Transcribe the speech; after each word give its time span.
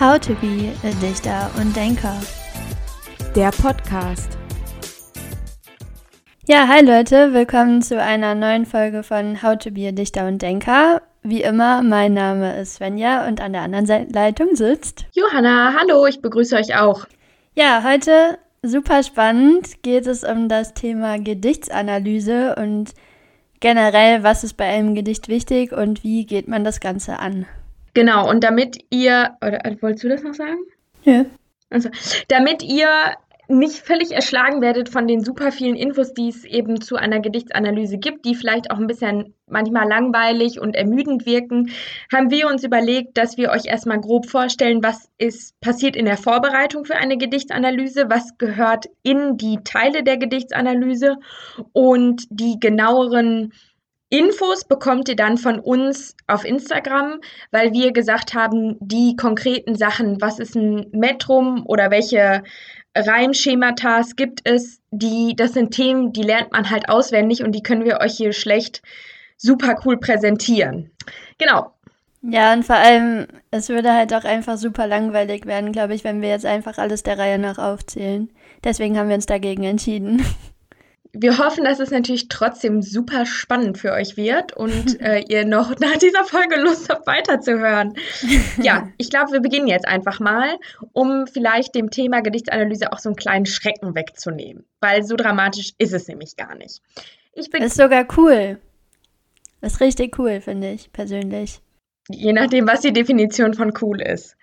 How 0.00 0.18
to 0.18 0.32
be 0.36 0.72
a 0.82 0.92
Dichter 1.02 1.50
und 1.60 1.76
Denker. 1.76 2.18
Der 3.36 3.50
Podcast. 3.50 4.38
Ja, 6.46 6.66
hi 6.66 6.82
Leute, 6.82 7.34
willkommen 7.34 7.82
zu 7.82 8.00
einer 8.00 8.34
neuen 8.34 8.64
Folge 8.64 9.02
von 9.02 9.42
How 9.42 9.58
to 9.58 9.70
be 9.70 9.86
a 9.86 9.92
Dichter 9.92 10.26
und 10.26 10.40
Denker. 10.40 11.02
Wie 11.22 11.42
immer, 11.42 11.82
mein 11.82 12.14
Name 12.14 12.58
ist 12.58 12.76
Svenja 12.76 13.28
und 13.28 13.42
an 13.42 13.52
der 13.52 13.60
anderen 13.60 14.08
Leitung 14.08 14.56
sitzt 14.56 15.04
Johanna. 15.12 15.74
Hallo, 15.78 16.06
ich 16.06 16.22
begrüße 16.22 16.56
euch 16.56 16.74
auch. 16.78 17.04
Ja, 17.54 17.84
heute 17.84 18.38
super 18.62 19.02
spannend 19.02 19.82
geht 19.82 20.06
es 20.06 20.24
um 20.24 20.48
das 20.48 20.72
Thema 20.72 21.18
Gedichtsanalyse 21.18 22.54
und 22.56 22.94
generell, 23.60 24.22
was 24.22 24.44
ist 24.44 24.56
bei 24.56 24.64
einem 24.64 24.94
Gedicht 24.94 25.28
wichtig 25.28 25.72
und 25.72 26.02
wie 26.04 26.24
geht 26.24 26.48
man 26.48 26.64
das 26.64 26.80
Ganze 26.80 27.18
an. 27.18 27.44
Genau, 27.94 28.28
und 28.28 28.44
damit 28.44 28.78
ihr, 28.90 29.36
oder 29.40 29.64
äh, 29.64 29.76
wolltest 29.80 30.04
du 30.04 30.08
das 30.08 30.22
noch 30.22 30.34
sagen? 30.34 30.60
Ja. 31.04 31.24
Also, 31.70 31.88
damit 32.28 32.62
ihr 32.62 32.88
nicht 33.50 33.78
völlig 33.78 34.12
erschlagen 34.12 34.60
werdet 34.60 34.88
von 34.88 35.08
den 35.08 35.24
super 35.24 35.50
vielen 35.50 35.74
Infos, 35.74 36.14
die 36.14 36.28
es 36.28 36.44
eben 36.44 36.80
zu 36.80 36.96
einer 36.96 37.20
Gedichtsanalyse 37.20 37.98
gibt, 37.98 38.24
die 38.24 38.34
vielleicht 38.34 38.70
auch 38.70 38.78
ein 38.78 38.86
bisschen 38.86 39.34
manchmal 39.46 39.88
langweilig 39.88 40.60
und 40.60 40.76
ermüdend 40.76 41.26
wirken, 41.26 41.70
haben 42.12 42.30
wir 42.30 42.46
uns 42.46 42.62
überlegt, 42.62 43.18
dass 43.18 43.36
wir 43.36 43.50
euch 43.50 43.66
erstmal 43.66 44.00
grob 44.00 44.26
vorstellen, 44.26 44.82
was 44.82 45.10
ist 45.18 45.60
passiert 45.60 45.96
in 45.96 46.04
der 46.04 46.16
Vorbereitung 46.16 46.84
für 46.84 46.96
eine 46.96 47.18
Gedichtsanalyse, 47.18 48.04
was 48.08 48.38
gehört 48.38 48.86
in 49.02 49.36
die 49.36 49.58
Teile 49.64 50.04
der 50.04 50.16
Gedichtsanalyse 50.16 51.16
und 51.72 52.22
die 52.30 52.60
genaueren 52.60 53.52
Infos 54.10 54.64
bekommt 54.64 55.08
ihr 55.08 55.16
dann 55.16 55.38
von 55.38 55.60
uns 55.60 56.16
auf 56.26 56.44
Instagram, 56.44 57.20
weil 57.52 57.72
wir 57.72 57.92
gesagt 57.92 58.34
haben, 58.34 58.76
die 58.80 59.14
konkreten 59.16 59.76
Sachen, 59.76 60.20
was 60.20 60.40
ist 60.40 60.56
ein 60.56 60.86
Metrum 60.90 61.64
oder 61.64 61.92
welche 61.92 62.42
Reimschemata 62.96 64.02
gibt 64.16 64.40
es, 64.44 64.80
die, 64.90 65.34
das 65.36 65.52
sind 65.52 65.70
Themen, 65.70 66.12
die 66.12 66.22
lernt 66.22 66.50
man 66.50 66.70
halt 66.70 66.88
auswendig 66.88 67.44
und 67.44 67.52
die 67.52 67.62
können 67.62 67.84
wir 67.84 68.00
euch 68.00 68.16
hier 68.16 68.32
schlecht 68.32 68.82
super 69.36 69.80
cool 69.84 69.96
präsentieren. 69.96 70.90
Genau. 71.38 71.72
Ja, 72.22 72.52
und 72.52 72.64
vor 72.64 72.76
allem, 72.76 73.28
es 73.52 73.68
würde 73.68 73.94
halt 73.94 74.12
auch 74.12 74.24
einfach 74.24 74.58
super 74.58 74.86
langweilig 74.86 75.46
werden, 75.46 75.72
glaube 75.72 75.94
ich, 75.94 76.04
wenn 76.04 76.20
wir 76.20 76.28
jetzt 76.28 76.44
einfach 76.44 76.78
alles 76.78 77.02
der 77.02 77.16
Reihe 77.16 77.38
nach 77.38 77.58
aufzählen. 77.58 78.28
Deswegen 78.64 78.98
haben 78.98 79.08
wir 79.08 79.14
uns 79.14 79.26
dagegen 79.26 79.62
entschieden. 79.64 80.22
Wir 81.12 81.38
hoffen, 81.38 81.64
dass 81.64 81.80
es 81.80 81.90
natürlich 81.90 82.28
trotzdem 82.28 82.82
super 82.82 83.26
spannend 83.26 83.78
für 83.78 83.92
euch 83.92 84.16
wird 84.16 84.56
und 84.56 85.00
äh, 85.00 85.20
ihr 85.28 85.44
noch 85.44 85.78
nach 85.78 85.96
dieser 85.96 86.24
Folge 86.24 86.60
Lust 86.60 86.88
habt, 86.88 87.06
weiterzuhören. 87.06 87.94
Ja, 88.62 88.88
ich 88.98 89.10
glaube, 89.10 89.32
wir 89.32 89.40
beginnen 89.40 89.66
jetzt 89.66 89.86
einfach 89.86 90.20
mal, 90.20 90.56
um 90.92 91.26
vielleicht 91.26 91.74
dem 91.74 91.90
Thema 91.90 92.20
Gedichtsanalyse 92.20 92.92
auch 92.92 92.98
so 92.98 93.08
einen 93.08 93.16
kleinen 93.16 93.46
Schrecken 93.46 93.94
wegzunehmen, 93.94 94.64
weil 94.80 95.02
so 95.02 95.16
dramatisch 95.16 95.72
ist 95.78 95.92
es 95.92 96.08
nämlich 96.08 96.36
gar 96.36 96.54
nicht. 96.54 96.82
Ich 97.32 97.50
bin 97.50 97.62
ist 97.62 97.76
sogar 97.76 98.06
cool. 98.16 98.58
ist 99.62 99.80
richtig 99.80 100.18
cool, 100.18 100.40
finde 100.40 100.72
ich 100.72 100.92
persönlich. 100.92 101.60
Je 102.08 102.32
nachdem, 102.32 102.66
was 102.66 102.80
die 102.80 102.92
Definition 102.92 103.54
von 103.54 103.72
cool 103.80 104.00
ist. 104.00 104.36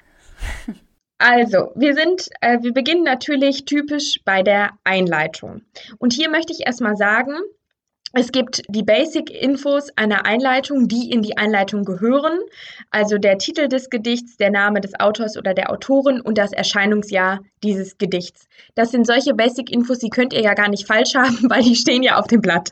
Also, 1.19 1.71
wir 1.75 1.95
sind, 1.95 2.29
äh, 2.41 2.59
wir 2.61 2.73
beginnen 2.73 3.03
natürlich 3.03 3.65
typisch 3.65 4.19
bei 4.23 4.43
der 4.43 4.71
Einleitung. 4.83 5.61
Und 5.97 6.13
hier 6.13 6.29
möchte 6.29 6.53
ich 6.53 6.65
erstmal 6.65 6.95
sagen, 6.95 7.33
es 8.13 8.31
gibt 8.31 8.61
die 8.69 8.83
Basic-Infos 8.83 9.89
einer 9.97 10.25
Einleitung, 10.25 10.87
die 10.87 11.11
in 11.11 11.21
die 11.21 11.37
Einleitung 11.37 11.83
gehören, 11.83 12.39
also 12.89 13.17
der 13.17 13.37
Titel 13.37 13.67
des 13.67 13.89
Gedichts, 13.89 14.37
der 14.37 14.49
Name 14.49 14.79
des 14.79 14.97
Autors 14.99 15.37
oder 15.37 15.53
der 15.53 15.71
Autorin 15.71 16.21
und 16.21 16.37
das 16.37 16.53
Erscheinungsjahr 16.53 17.41
dieses 17.63 17.97
Gedichts. 17.97 18.47
Das 18.75 18.91
sind 18.91 19.05
solche 19.05 19.33
Basic-Infos, 19.33 19.99
die 19.99 20.09
könnt 20.09 20.33
ihr 20.33 20.41
ja 20.41 20.53
gar 20.53 20.69
nicht 20.69 20.87
falsch 20.87 21.15
haben, 21.15 21.37
weil 21.49 21.63
die 21.63 21.75
stehen 21.75 22.01
ja 22.01 22.17
auf 22.17 22.27
dem 22.27 22.41
Blatt. 22.41 22.69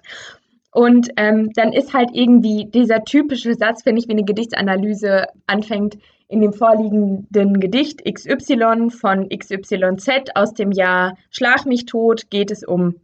Und 0.72 1.10
ähm, 1.18 1.52
dann 1.54 1.74
ist 1.74 1.94
halt 1.94 2.10
irgendwie 2.14 2.66
dieser 2.66 3.04
typische 3.04 3.56
Satz, 3.56 3.86
wenn 3.86 3.98
ich 3.98 4.08
wie 4.08 4.14
eine 4.14 4.26
Gedichtsanalyse 4.26 5.28
anfängt, 5.48 5.98
in 6.28 6.42
dem 6.42 6.54
vorliegenden 6.54 7.60
Gedicht 7.60 8.04
XY 8.04 8.90
von 8.90 9.30
XYZ 9.30 10.32
aus 10.36 10.54
dem 10.54 10.72
Jahr 10.72 11.18
Schlag 11.30 11.66
mich 11.66 11.86
tot 11.86 12.30
geht 12.30 12.52
es 12.52 12.64
um 12.64 12.96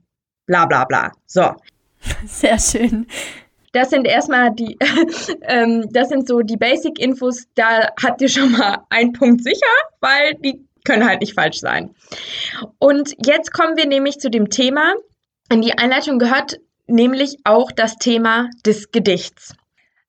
bla 0.47 0.65
bla 0.65 0.85
bla. 0.85 1.11
So. 1.25 1.55
Sehr 2.25 2.59
schön. 2.59 3.07
Das 3.73 3.89
sind 3.89 4.05
erstmal 4.05 4.53
die, 4.53 4.77
ähm, 5.43 5.87
das 5.91 6.09
sind 6.09 6.27
so 6.27 6.41
die 6.41 6.57
Basic-Infos, 6.57 7.47
da 7.55 7.89
habt 8.03 8.21
ihr 8.21 8.27
schon 8.27 8.51
mal 8.51 8.79
einen 8.89 9.13
Punkt 9.13 9.43
sicher, 9.43 9.65
weil 10.01 10.35
die 10.35 10.65
können 10.83 11.07
halt 11.07 11.21
nicht 11.21 11.35
falsch 11.35 11.59
sein. 11.59 11.95
Und 12.79 13.15
jetzt 13.25 13.53
kommen 13.53 13.77
wir 13.77 13.87
nämlich 13.87 14.19
zu 14.19 14.29
dem 14.29 14.49
Thema. 14.49 14.93
In 15.49 15.61
die 15.61 15.77
Einleitung 15.77 16.19
gehört 16.19 16.59
nämlich 16.87 17.37
auch 17.43 17.71
das 17.71 17.95
Thema 17.97 18.49
des 18.65 18.91
Gedichts. 18.91 19.53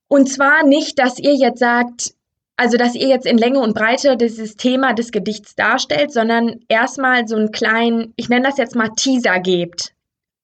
Und 0.09 0.29
zwar 0.29 0.65
nicht, 0.65 0.99
dass 0.99 1.19
ihr 1.19 1.35
jetzt 1.35 1.61
sagt, 1.61 2.15
also 2.57 2.77
dass 2.77 2.95
ihr 2.95 3.09
jetzt 3.09 3.27
in 3.27 3.39
Länge 3.39 3.61
und 3.61 3.75
Breite 3.75 4.17
dieses 4.17 4.57
Thema 4.57 4.93
des 4.93 5.11
Gedichts 5.11 5.55
darstellt, 5.55 6.13
sondern 6.13 6.61
erstmal 6.69 7.27
so 7.27 7.37
einen 7.37 7.51
kleinen, 7.51 8.13
ich 8.17 8.29
nenne 8.29 8.47
das 8.47 8.59
jetzt 8.59 8.77
mal 8.77 8.91
Teaser 8.97 9.41
gebt. 9.41 9.95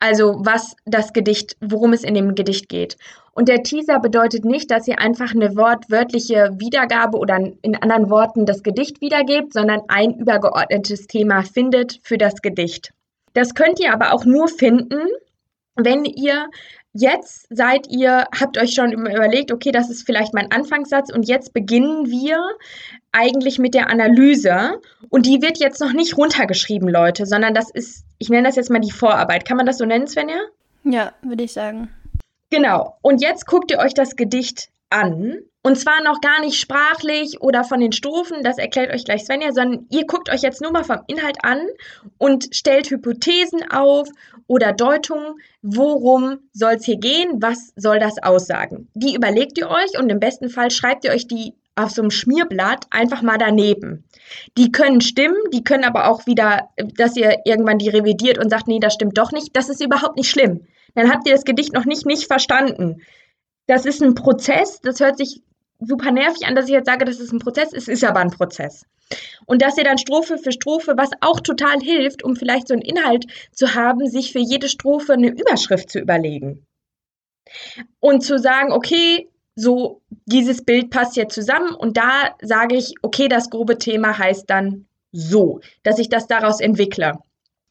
Also 0.01 0.37
was 0.39 0.77
das 0.85 1.13
Gedicht, 1.13 1.57
worum 1.61 1.93
es 1.93 2.05
in 2.05 2.15
dem 2.15 2.35
Gedicht 2.35 2.69
geht. 2.69 2.97
Und 3.33 3.49
der 3.49 3.63
Teaser 3.63 4.01
bedeutet 4.01 4.45
nicht, 4.45 4.71
dass 4.71 4.89
ihr 4.89 4.99
einfach 4.99 5.33
eine 5.33 5.57
wortwörtliche 5.57 6.51
Wiedergabe 6.59 7.19
oder 7.19 7.39
in 7.63 7.77
anderen 7.77 8.11
Worten 8.11 8.47
das 8.47 8.63
Gedicht 8.63 9.01
wiedergebt, 9.01 9.53
sondern 9.53 9.83
ein 9.89 10.15
übergeordnetes 10.15 11.07
Thema 11.07 11.43
findet 11.43 12.01
für 12.03 12.19
das 12.19 12.43
Gedicht. 12.43 12.93
Das 13.35 13.55
könnt 13.55 13.79
ihr 13.81 13.93
aber 13.93 14.13
auch 14.13 14.25
nur 14.25 14.49
finden, 14.49 15.07
wenn 15.77 16.05
ihr 16.05 16.49
Jetzt 16.95 17.47
seid 17.51 17.87
ihr, 17.89 18.27
habt 18.39 18.59
euch 18.59 18.73
schon 18.73 18.93
überlegt, 18.93 19.53
okay, 19.53 19.71
das 19.71 19.91
ist 19.91 20.05
vielleicht 20.05 20.35
mein 20.35 20.51
Anfangssatz 20.51 21.13
und 21.13 21.29
jetzt 21.29 21.53
beginnen 21.53 22.07
wir 22.07 22.43
eigentlich 23.13 23.59
mit 23.59 23.75
der 23.75 23.91
Analyse 23.91 24.81
und 25.11 25.27
die 25.27 25.43
wird 25.43 25.59
jetzt 25.59 25.81
noch 25.81 25.93
nicht 25.93 26.17
runtergeschrieben, 26.17 26.89
Leute, 26.89 27.27
sondern 27.27 27.55
das 27.55 27.71
ist, 27.71 28.05
ich 28.19 28.31
nenne 28.31 28.49
das 28.49 28.57
jetzt 28.57 28.71
mal 28.71 28.81
die 28.81 28.91
Vorarbeit. 28.91 29.47
Kann 29.47 29.57
man 29.57 29.67
das 29.67 29.79
so 29.79 29.85
nennen, 29.85 30.07
Svenja? 30.07 30.39
Ja, 30.85 31.13
würde 31.23 31.45
ich 31.45 31.53
sagen. 31.53 31.91
Genau. 32.51 32.97
Und 33.03 33.21
jetzt 33.23 33.47
guckt 33.47 33.71
ihr 33.71 33.79
euch 33.79 33.95
das 33.95 34.17
Gedicht 34.17 34.69
an. 34.91 35.39
Und 35.69 35.77
zwar 35.77 36.03
noch 36.03 36.23
gar 36.23 36.41
nicht 36.41 36.59
sprachlich 36.59 37.43
oder 37.43 37.63
von 37.63 37.79
den 37.79 37.93
Strophen, 37.93 38.43
das 38.43 38.57
erklärt 38.57 38.91
euch 38.91 39.05
gleich 39.05 39.27
Svenja, 39.27 39.53
sondern 39.53 39.85
ihr 39.91 40.07
guckt 40.07 40.31
euch 40.31 40.41
jetzt 40.41 40.63
nur 40.63 40.73
mal 40.73 40.83
vom 40.83 41.01
Inhalt 41.09 41.37
an 41.43 41.59
und 42.17 42.49
stellt 42.53 42.89
Hypothesen 42.89 43.71
auf 43.71 44.09
oder 44.47 44.73
Deutungen, 44.73 45.35
worum 45.61 46.39
soll 46.55 46.77
es 46.77 46.87
hier 46.87 46.97
gehen, 46.97 47.43
was 47.43 47.75
soll 47.77 47.99
das 47.99 48.15
aussagen. 48.23 48.89
Die 48.95 49.15
überlegt 49.15 49.59
ihr 49.59 49.69
euch 49.69 49.99
und 49.99 50.09
im 50.09 50.21
besten 50.21 50.49
Fall 50.49 50.71
schreibt 50.71 51.05
ihr 51.05 51.11
euch 51.11 51.27
die 51.27 51.53
auf 51.77 51.91
so 51.91 52.01
einem 52.01 52.13
Schmierblatt 52.13 52.87
einfach 52.89 53.21
mal 53.21 53.37
daneben. 53.37 54.05
Die 54.57 54.73
können 54.73 55.03
stimmen, 55.03 55.37
die 55.53 55.65
können 55.65 55.85
aber 55.85 56.09
auch 56.09 56.25
wieder, 56.25 56.71
dass 56.97 57.15
ihr 57.15 57.41
irgendwann 57.45 57.77
die 57.77 57.91
revidiert 57.91 58.39
und 58.39 58.49
sagt, 58.49 58.69
nee, 58.69 58.81
das 58.81 58.95
stimmt 58.95 59.19
doch 59.19 59.33
nicht. 59.33 59.55
Das 59.55 59.69
ist 59.69 59.85
überhaupt 59.85 60.17
nicht 60.17 60.31
schlimm. 60.31 60.67
Dann 60.95 61.13
habt 61.13 61.29
ihr 61.29 61.35
das 61.35 61.45
Gedicht 61.45 61.75
noch 61.75 61.85
nicht, 61.85 62.07
nicht 62.07 62.27
verstanden 62.27 63.03
das 63.69 63.85
ist 63.85 64.03
ein 64.03 64.15
Prozess, 64.15 64.81
das 64.81 64.99
hört 64.99 65.19
sich 65.19 65.43
super 65.81 66.11
nervig 66.11 66.47
an, 66.47 66.55
dass 66.55 66.67
ich 66.67 66.73
jetzt 66.73 66.87
sage, 66.87 67.05
das 67.05 67.21
ist 67.21 67.33
ein 67.33 67.39
Prozess, 67.39 67.73
es 67.73 67.89
ist 67.89 68.05
aber 68.05 68.21
ein 68.21 68.31
Prozess. 68.31 68.85
Und 69.47 69.63
dass 69.63 69.79
ihr 69.79 69.85
dann 69.85 69.99
Strophe 69.99 70.39
für 70.39 70.53
Strophe, 70.53 70.95
was 70.97 71.11
auch 71.21 71.41
total 71.41 71.81
hilft, 71.81 72.23
um 72.23 72.37
vielleicht 72.37 72.69
so 72.69 72.75
einen 72.75 72.83
Inhalt 72.83 73.27
zu 73.53 73.75
haben, 73.75 74.07
sich 74.07 74.33
für 74.33 74.41
jede 74.41 74.69
Strophe 74.69 75.15
eine 75.15 75.29
Überschrift 75.29 75.91
zu 75.91 75.99
überlegen. 75.99 76.67
Und 78.01 78.23
zu 78.23 78.39
sagen, 78.39 78.73
okay, 78.73 79.31
so 79.55 80.03
dieses 80.27 80.65
Bild 80.65 80.91
passt 80.91 81.17
jetzt 81.17 81.35
zusammen 81.35 81.75
und 81.75 81.97
da 81.97 82.37
sage 82.43 82.77
ich, 82.77 82.95
okay, 83.03 83.29
das 83.29 83.51
grobe 83.51 83.79
Thema 83.79 84.17
heißt 84.17 84.49
dann 84.49 84.87
so, 85.11 85.61
dass 85.83 85.99
ich 85.99 86.09
das 86.09 86.27
daraus 86.27 86.61
entwickle. 86.61 87.19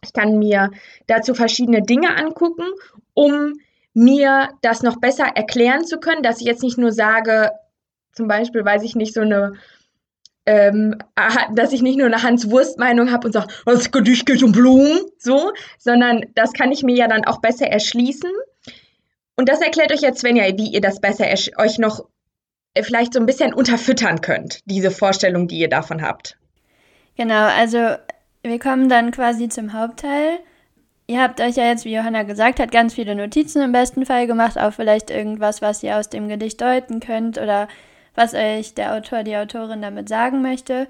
Ich 0.03 0.11
kann 0.13 0.37
mir 0.37 0.71
dazu 1.05 1.33
verschiedene 1.33 1.81
Dinge 1.81 2.17
angucken, 2.17 2.65
um 3.13 3.53
mir 3.93 4.49
das 4.61 4.83
noch 4.83 4.99
besser 4.99 5.25
erklären 5.25 5.85
zu 5.85 5.99
können, 5.99 6.23
dass 6.23 6.41
ich 6.41 6.47
jetzt 6.47 6.63
nicht 6.63 6.77
nur 6.77 6.91
sage, 6.91 7.51
zum 8.17 8.27
Beispiel, 8.27 8.65
weiß 8.65 8.83
ich 8.83 8.95
nicht, 8.95 9.13
so 9.13 9.21
eine, 9.21 9.53
ähm, 10.45 10.95
dass 11.53 11.71
ich 11.71 11.81
nicht 11.81 11.97
nur 11.97 12.07
eine 12.07 12.23
Hans-Wurst-Meinung 12.23 13.11
habe 13.11 13.27
und 13.27 13.33
sage, 13.33 13.53
das 13.65 13.91
Gedicht 13.91 14.25
geht 14.25 14.43
um 14.43 14.51
Blumen, 14.51 14.99
so, 15.19 15.51
sondern 15.77 16.25
das 16.35 16.51
kann 16.53 16.71
ich 16.71 16.83
mir 16.83 16.95
ja 16.95 17.07
dann 17.07 17.25
auch 17.25 17.39
besser 17.39 17.67
erschließen. 17.67 18.31
Und 19.35 19.49
das 19.49 19.61
erklärt 19.61 19.93
euch 19.93 20.01
jetzt 20.01 20.19
Svenja, 20.19 20.45
wie 20.57 20.69
ihr 20.71 20.81
das 20.81 20.99
besser 20.99 21.25
euch 21.57 21.77
noch 21.77 22.05
äh, 22.73 22.83
vielleicht 22.83 23.13
so 23.13 23.19
ein 23.19 23.27
bisschen 23.27 23.53
unterfüttern 23.53 24.21
könnt, 24.21 24.61
diese 24.65 24.89
Vorstellung, 24.89 25.47
die 25.47 25.59
ihr 25.59 25.69
davon 25.69 26.01
habt. 26.01 26.37
Genau, 27.15 27.45
also 27.45 27.95
wir 28.41 28.59
kommen 28.59 28.89
dann 28.89 29.11
quasi 29.11 29.47
zum 29.47 29.73
Hauptteil. 29.73 30.39
Ihr 31.05 31.21
habt 31.21 31.39
euch 31.39 31.55
ja 31.55 31.65
jetzt, 31.65 31.85
wie 31.85 31.95
Johanna 31.95 32.23
gesagt 32.23 32.59
hat, 32.59 32.71
ganz 32.71 32.93
viele 32.95 33.15
Notizen 33.15 33.61
im 33.61 33.71
besten 33.71 34.05
Fall 34.05 34.27
gemacht, 34.27 34.59
auch 34.59 34.73
vielleicht 34.73 35.09
irgendwas, 35.09 35.61
was 35.61 35.83
ihr 35.83 35.97
aus 35.97 36.09
dem 36.09 36.27
Gedicht 36.27 36.59
deuten 36.59 36.99
könnt 36.99 37.37
oder 37.37 37.67
was 38.17 38.33
euch 38.33 38.73
der 38.73 38.95
Autor, 38.95 39.23
die 39.23 39.37
Autorin 39.37 39.81
damit 39.81 40.09
sagen 40.09 40.41
möchte. 40.41 40.87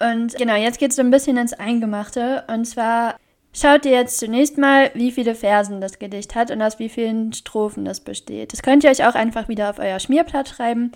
Und 0.00 0.34
genau, 0.36 0.54
jetzt 0.54 0.78
geht 0.78 0.90
es 0.90 0.96
so 0.96 1.02
ein 1.02 1.10
bisschen 1.10 1.36
ins 1.36 1.52
Eingemachte. 1.52 2.44
Und 2.46 2.64
zwar 2.64 3.16
schaut 3.52 3.84
ihr 3.84 3.92
jetzt 3.92 4.18
zunächst 4.18 4.56
mal, 4.58 4.90
wie 4.94 5.10
viele 5.10 5.34
Versen 5.34 5.80
das 5.80 5.98
Gedicht 5.98 6.34
hat 6.34 6.50
und 6.50 6.62
aus 6.62 6.78
wie 6.78 6.88
vielen 6.88 7.32
Strophen 7.32 7.84
das 7.84 8.00
besteht. 8.00 8.52
Das 8.52 8.62
könnt 8.62 8.84
ihr 8.84 8.90
euch 8.90 9.04
auch 9.04 9.14
einfach 9.14 9.48
wieder 9.48 9.70
auf 9.70 9.80
euer 9.80 9.98
Schmierblatt 9.98 10.48
schreiben. 10.48 10.92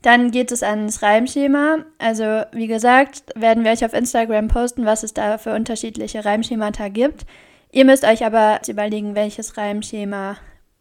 Dann 0.00 0.30
geht 0.30 0.50
es 0.50 0.62
ans 0.62 1.02
Reimschema. 1.02 1.84
Also, 1.98 2.42
wie 2.52 2.68
gesagt, 2.68 3.24
werden 3.34 3.64
wir 3.64 3.72
euch 3.72 3.84
auf 3.84 3.92
Instagram 3.92 4.48
posten, 4.48 4.86
was 4.86 5.02
es 5.02 5.12
da 5.12 5.36
für 5.36 5.54
unterschiedliche 5.54 6.24
Reimschemata 6.24 6.88
gibt. 6.88 7.26
Ihr 7.70 7.84
müsst 7.84 8.04
euch 8.04 8.24
aber 8.24 8.60
überlegen, 8.66 9.14
welches 9.14 9.58
Reimschema 9.58 10.36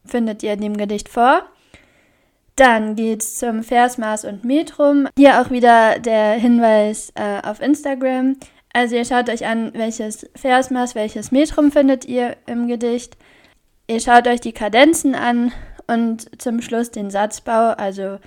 findet 0.06 0.44
ihr 0.44 0.54
in 0.54 0.62
dem 0.62 0.78
Gedicht 0.78 1.10
vor. 1.10 1.44
Dann 2.58 2.96
geht 2.96 3.22
es 3.22 3.36
zum 3.36 3.62
Versmaß 3.62 4.26
und 4.26 4.44
Metrum. 4.44 5.08
Hier 5.16 5.40
auch 5.40 5.52
wieder 5.52 6.00
der 6.00 6.34
Hinweis 6.34 7.14
äh, 7.14 7.40
auf 7.48 7.62
Instagram. 7.62 8.36
Also 8.74 8.96
ihr 8.96 9.06
schaut 9.06 9.30
euch 9.30 9.46
an, 9.46 9.72
welches 9.76 10.28
Versmaß, 10.36 10.96
welches 10.96 11.32
Metrum 11.32 11.72
findet 11.72 12.06
ihr 12.06 12.36
im 12.48 12.68
Gedicht. 12.68 13.16
Ihr 13.88 14.00
schaut 14.00 14.28
euch 14.28 14.42
die 14.42 14.54
Kadenzen 14.54 15.14
an 15.14 15.52
und 15.86 16.42
zum 16.42 16.62
Schluss 16.62 16.90
den 16.90 17.12
Satzbau, 17.12 17.74
also 17.78 18.18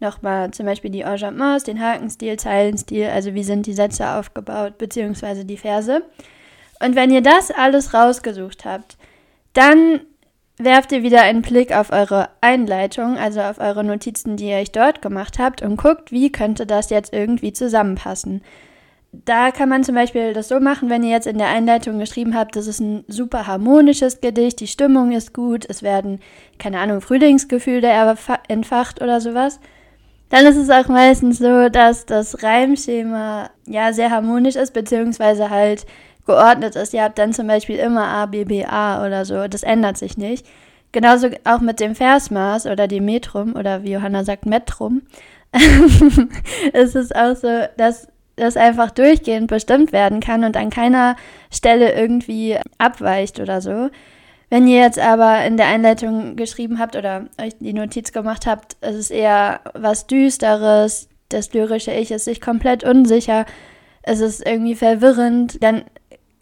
nochmal 0.00 0.50
zum 0.50 0.66
Beispiel 0.66 0.90
die 0.90 1.00
Enjambements, 1.00 1.64
den 1.64 1.80
Hakenstil, 1.80 2.36
Zeilenstil, 2.36 3.06
also 3.06 3.32
wie 3.32 3.42
sind 3.42 3.64
die 3.66 3.72
Sätze 3.72 4.10
aufgebaut, 4.10 4.76
beziehungsweise 4.76 5.46
die 5.46 5.56
Verse. 5.56 6.02
Und 6.84 6.94
wenn 6.94 7.10
ihr 7.10 7.22
das 7.22 7.50
alles 7.50 7.94
rausgesucht 7.94 8.66
habt, 8.66 8.98
dann 9.54 10.00
werft 10.58 10.92
ihr 10.92 11.02
wieder 11.02 11.22
einen 11.22 11.42
Blick 11.42 11.72
auf 11.72 11.90
eure 11.92 12.28
Einleitung, 12.40 13.16
also 13.16 13.40
auf 13.40 13.58
eure 13.58 13.84
Notizen, 13.84 14.36
die 14.36 14.50
ihr 14.50 14.56
euch 14.56 14.72
dort 14.72 15.02
gemacht 15.02 15.38
habt 15.38 15.62
und 15.62 15.76
guckt, 15.76 16.12
wie 16.12 16.30
könnte 16.32 16.66
das 16.66 16.90
jetzt 16.90 17.12
irgendwie 17.12 17.52
zusammenpassen. 17.52 18.42
Da 19.12 19.50
kann 19.50 19.70
man 19.70 19.84
zum 19.84 19.94
Beispiel 19.94 20.34
das 20.34 20.48
so 20.48 20.60
machen, 20.60 20.90
wenn 20.90 21.02
ihr 21.02 21.10
jetzt 21.10 21.26
in 21.26 21.38
der 21.38 21.48
Einleitung 21.48 21.98
geschrieben 21.98 22.34
habt, 22.34 22.56
das 22.56 22.66
ist 22.66 22.80
ein 22.80 23.04
super 23.08 23.46
harmonisches 23.46 24.20
Gedicht, 24.20 24.60
die 24.60 24.66
Stimmung 24.66 25.12
ist 25.12 25.32
gut, 25.32 25.64
es 25.68 25.82
werden, 25.82 26.20
keine 26.58 26.78
Ahnung, 26.80 27.00
Frühlingsgefühle 27.00 27.88
entfacht 28.48 29.00
oder 29.00 29.20
sowas 29.20 29.60
dann 30.30 30.44
ist 30.46 30.56
es 30.56 30.70
auch 30.70 30.88
meistens 30.88 31.38
so, 31.38 31.68
dass 31.68 32.04
das 32.04 32.42
Reimschema 32.42 33.50
ja 33.66 33.92
sehr 33.92 34.10
harmonisch 34.10 34.56
ist, 34.56 34.74
beziehungsweise 34.74 35.48
halt 35.48 35.86
geordnet 36.28 36.76
ist. 36.76 36.94
Ihr 36.94 37.02
habt 37.02 37.18
dann 37.18 37.32
zum 37.32 37.48
Beispiel 37.48 37.76
immer 37.76 38.06
A, 38.06 38.26
B, 38.26 38.44
B, 38.44 38.64
A 38.64 39.04
oder 39.04 39.24
so. 39.24 39.48
Das 39.48 39.64
ändert 39.64 39.96
sich 39.96 40.16
nicht. 40.16 40.46
Genauso 40.92 41.28
auch 41.44 41.60
mit 41.60 41.80
dem 41.80 41.94
Versmaß 41.94 42.66
oder 42.66 42.86
dem 42.86 43.04
Metrum 43.04 43.56
oder 43.56 43.82
wie 43.82 43.92
Johanna 43.92 44.22
sagt, 44.22 44.46
Metrum. 44.46 45.02
ist 46.72 46.94
es 46.94 47.10
auch 47.12 47.34
so, 47.34 47.48
dass 47.76 48.06
das 48.36 48.56
einfach 48.56 48.90
durchgehend 48.90 49.48
bestimmt 49.48 49.92
werden 49.92 50.20
kann 50.20 50.44
und 50.44 50.56
an 50.56 50.70
keiner 50.70 51.16
Stelle 51.50 51.92
irgendwie 51.92 52.56
abweicht 52.76 53.40
oder 53.40 53.60
so. 53.60 53.88
Wenn 54.50 54.66
ihr 54.66 54.80
jetzt 54.80 54.98
aber 54.98 55.44
in 55.44 55.56
der 55.56 55.66
Einleitung 55.66 56.36
geschrieben 56.36 56.78
habt 56.78 56.96
oder 56.96 57.26
euch 57.40 57.54
die 57.58 57.72
Notiz 57.72 58.12
gemacht 58.12 58.46
habt, 58.46 58.76
es 58.80 58.96
ist 58.96 59.10
eher 59.10 59.60
was 59.74 60.06
Düsteres, 60.06 61.08
das 61.28 61.52
lyrische 61.52 61.92
Ich 61.92 62.10
ist 62.10 62.24
sich 62.24 62.40
komplett 62.40 62.84
unsicher, 62.84 63.44
es 64.02 64.20
ist 64.20 64.46
irgendwie 64.46 64.74
verwirrend, 64.74 65.62
dann 65.62 65.84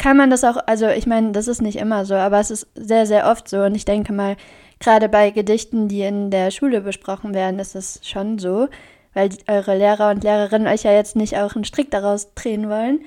kann 0.07 0.19
man 0.19 0.31
das 0.31 0.45
auch, 0.45 0.59
also 0.67 0.87
ich 0.87 1.09
meine, 1.09 1.33
das 1.33 1.49
ist 1.49 1.61
nicht 1.61 1.79
immer 1.81 2.05
so, 2.05 2.15
aber 2.15 2.39
es 2.39 2.53
ist 2.53 2.69
sehr, 2.77 3.07
sehr 3.07 3.29
oft 3.29 3.49
so 3.49 3.63
und 3.63 3.75
ich 3.75 3.85
denke 3.85 4.13
mal, 4.13 4.37
gerade 4.79 5.09
bei 5.09 5.31
Gedichten, 5.31 5.89
die 5.89 6.03
in 6.03 6.31
der 6.31 6.53
Schule 6.53 6.81
besprochen 6.81 7.35
werden, 7.35 7.59
ist 7.59 7.75
es 7.75 7.99
schon 8.05 8.39
so, 8.39 8.69
weil 9.15 9.31
eure 9.49 9.77
Lehrer 9.77 10.11
und 10.11 10.23
Lehrerinnen 10.23 10.69
euch 10.69 10.85
ja 10.85 10.93
jetzt 10.93 11.17
nicht 11.17 11.37
auch 11.37 11.57
einen 11.57 11.65
Strick 11.65 11.91
daraus 11.91 12.33
drehen 12.37 12.71
wollen. 12.71 13.01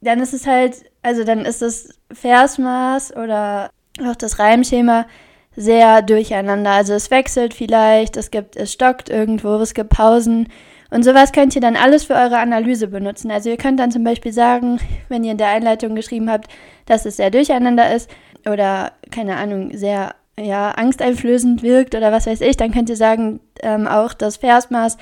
Dann 0.00 0.18
ist 0.18 0.34
es 0.34 0.44
halt, 0.44 0.82
also 1.00 1.22
dann 1.22 1.44
ist 1.44 1.62
es 1.62 1.96
Versmaß 2.12 3.14
oder 3.16 3.70
auch 4.04 4.16
das 4.16 4.40
Reimschema 4.40 5.06
sehr 5.54 6.02
durcheinander. 6.02 6.72
Also 6.72 6.94
es 6.94 7.12
wechselt 7.12 7.54
vielleicht, 7.54 8.16
es 8.16 8.32
gibt, 8.32 8.56
es 8.56 8.72
stockt 8.72 9.08
irgendwo, 9.08 9.54
es 9.58 9.74
gibt 9.74 9.90
Pausen. 9.90 10.48
Und 10.92 11.04
sowas 11.04 11.32
könnt 11.32 11.54
ihr 11.54 11.62
dann 11.62 11.74
alles 11.76 12.04
für 12.04 12.12
eure 12.12 12.38
Analyse 12.38 12.86
benutzen. 12.86 13.30
Also 13.30 13.48
ihr 13.48 13.56
könnt 13.56 13.80
dann 13.80 13.90
zum 13.90 14.04
Beispiel 14.04 14.32
sagen, 14.32 14.78
wenn 15.08 15.24
ihr 15.24 15.32
in 15.32 15.38
der 15.38 15.48
Einleitung 15.48 15.94
geschrieben 15.94 16.30
habt, 16.30 16.48
dass 16.84 17.06
es 17.06 17.16
sehr 17.16 17.30
durcheinander 17.30 17.94
ist 17.94 18.10
oder 18.44 18.92
keine 19.10 19.36
Ahnung, 19.36 19.74
sehr 19.74 20.14
ja, 20.38 20.72
angsteinflößend 20.72 21.62
wirkt 21.62 21.94
oder 21.94 22.12
was 22.12 22.26
weiß 22.26 22.42
ich, 22.42 22.58
dann 22.58 22.72
könnt 22.72 22.90
ihr 22.90 22.96
sagen, 22.96 23.40
ähm, 23.62 23.88
auch 23.88 24.12
das 24.12 24.36
Versmaß 24.36 24.98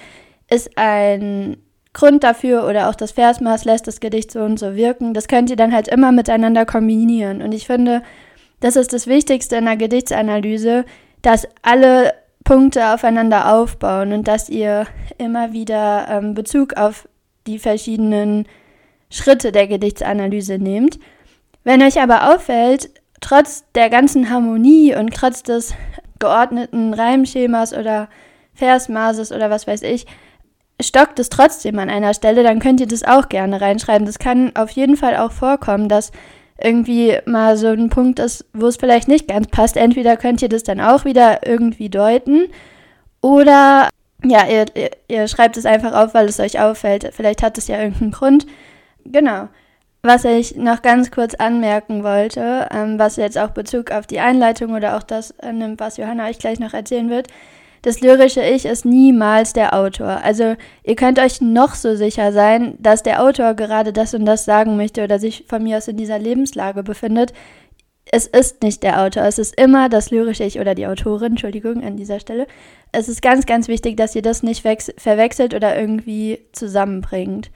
ist 0.48 0.70
ein 0.76 1.56
Grund 1.92 2.22
dafür 2.22 2.68
oder 2.68 2.88
auch 2.88 2.94
das 2.94 3.10
Versmaß 3.10 3.64
lässt 3.64 3.88
das 3.88 3.98
Gedicht 3.98 4.30
so 4.30 4.42
und 4.42 4.60
so 4.60 4.76
wirken. 4.76 5.12
Das 5.12 5.26
könnt 5.26 5.50
ihr 5.50 5.56
dann 5.56 5.74
halt 5.74 5.88
immer 5.88 6.12
miteinander 6.12 6.66
kombinieren. 6.66 7.42
Und 7.42 7.50
ich 7.50 7.66
finde, 7.66 8.02
das 8.60 8.76
ist 8.76 8.92
das 8.92 9.08
Wichtigste 9.08 9.56
in 9.56 9.64
der 9.64 9.76
Gedichtsanalyse, 9.76 10.84
dass 11.22 11.48
alle 11.62 12.12
Punkte 12.50 12.92
aufeinander 12.92 13.54
aufbauen 13.54 14.12
und 14.12 14.26
dass 14.26 14.48
ihr 14.48 14.88
immer 15.18 15.52
wieder 15.52 16.08
ähm, 16.10 16.34
Bezug 16.34 16.76
auf 16.76 17.08
die 17.46 17.60
verschiedenen 17.60 18.44
Schritte 19.08 19.52
der 19.52 19.68
Gedichtsanalyse 19.68 20.58
nehmt. 20.58 20.98
Wenn 21.62 21.80
euch 21.80 22.00
aber 22.00 22.34
auffällt, 22.34 22.90
trotz 23.20 23.62
der 23.76 23.88
ganzen 23.88 24.30
Harmonie 24.30 24.96
und 24.96 25.14
trotz 25.14 25.44
des 25.44 25.74
geordneten 26.18 26.92
Reimschemas 26.92 27.72
oder 27.72 28.08
Versmaßes 28.54 29.30
oder 29.30 29.48
was 29.48 29.68
weiß 29.68 29.82
ich, 29.82 30.06
stockt 30.80 31.20
es 31.20 31.28
trotzdem 31.28 31.78
an 31.78 31.88
einer 31.88 32.14
Stelle, 32.14 32.42
dann 32.42 32.58
könnt 32.58 32.80
ihr 32.80 32.88
das 32.88 33.04
auch 33.04 33.28
gerne 33.28 33.60
reinschreiben. 33.60 34.06
Das 34.06 34.18
kann 34.18 34.56
auf 34.56 34.70
jeden 34.70 34.96
Fall 34.96 35.16
auch 35.18 35.30
vorkommen, 35.30 35.88
dass 35.88 36.10
irgendwie 36.62 37.18
mal 37.26 37.56
so 37.56 37.68
ein 37.68 37.90
Punkt 37.90 38.18
ist, 38.18 38.44
wo 38.52 38.66
es 38.66 38.76
vielleicht 38.76 39.08
nicht 39.08 39.28
ganz 39.28 39.48
passt. 39.48 39.76
Entweder 39.76 40.16
könnt 40.16 40.42
ihr 40.42 40.48
das 40.48 40.62
dann 40.62 40.80
auch 40.80 41.04
wieder 41.04 41.46
irgendwie 41.46 41.88
deuten 41.88 42.48
oder 43.22 43.88
ja, 44.24 44.46
ihr, 44.46 44.66
ihr, 44.74 44.90
ihr 45.08 45.28
schreibt 45.28 45.56
es 45.56 45.66
einfach 45.66 45.92
auf, 45.92 46.14
weil 46.14 46.26
es 46.26 46.40
euch 46.40 46.60
auffällt. 46.60 47.10
Vielleicht 47.12 47.42
hat 47.42 47.58
es 47.58 47.68
ja 47.68 47.78
irgendeinen 47.78 48.12
Grund. 48.12 48.46
Genau. 49.04 49.48
Was 50.02 50.24
ich 50.24 50.56
noch 50.56 50.80
ganz 50.82 51.10
kurz 51.10 51.34
anmerken 51.34 52.02
wollte, 52.04 52.68
ähm, 52.70 52.98
was 52.98 53.16
jetzt 53.16 53.36
auch 53.36 53.50
Bezug 53.50 53.90
auf 53.90 54.06
die 54.06 54.20
Einleitung 54.20 54.72
oder 54.72 54.96
auch 54.96 55.02
das 55.02 55.32
äh, 55.32 55.52
nimmt, 55.52 55.78
was 55.78 55.98
Johanna 55.98 56.28
euch 56.28 56.38
gleich 56.38 56.58
noch 56.58 56.72
erzählen 56.72 57.10
wird, 57.10 57.28
das 57.82 58.00
lyrische 58.00 58.42
Ich 58.42 58.66
ist 58.66 58.84
niemals 58.84 59.52
der 59.52 59.74
Autor. 59.74 60.22
Also 60.22 60.56
ihr 60.84 60.96
könnt 60.96 61.18
euch 61.18 61.40
noch 61.40 61.74
so 61.74 61.96
sicher 61.96 62.32
sein, 62.32 62.74
dass 62.78 63.02
der 63.02 63.22
Autor 63.22 63.54
gerade 63.54 63.92
das 63.92 64.14
und 64.14 64.26
das 64.26 64.44
sagen 64.44 64.76
möchte 64.76 65.02
oder 65.02 65.18
sich 65.18 65.44
von 65.48 65.62
mir 65.62 65.78
aus 65.78 65.88
in 65.88 65.96
dieser 65.96 66.18
Lebenslage 66.18 66.82
befindet. 66.82 67.32
Es 68.12 68.26
ist 68.26 68.62
nicht 68.62 68.82
der 68.82 69.02
Autor, 69.02 69.24
es 69.24 69.38
ist 69.38 69.58
immer 69.58 69.88
das 69.88 70.10
lyrische 70.10 70.44
Ich 70.44 70.58
oder 70.58 70.74
die 70.74 70.86
Autorin, 70.86 71.32
Entschuldigung 71.32 71.84
an 71.84 71.96
dieser 71.96 72.18
Stelle. 72.18 72.46
Es 72.92 73.08
ist 73.08 73.22
ganz, 73.22 73.46
ganz 73.46 73.68
wichtig, 73.68 73.96
dass 73.96 74.16
ihr 74.16 74.22
das 74.22 74.42
nicht 74.42 74.62
verwechselt 74.62 75.54
oder 75.54 75.78
irgendwie 75.78 76.40
zusammenbringt. 76.52 77.50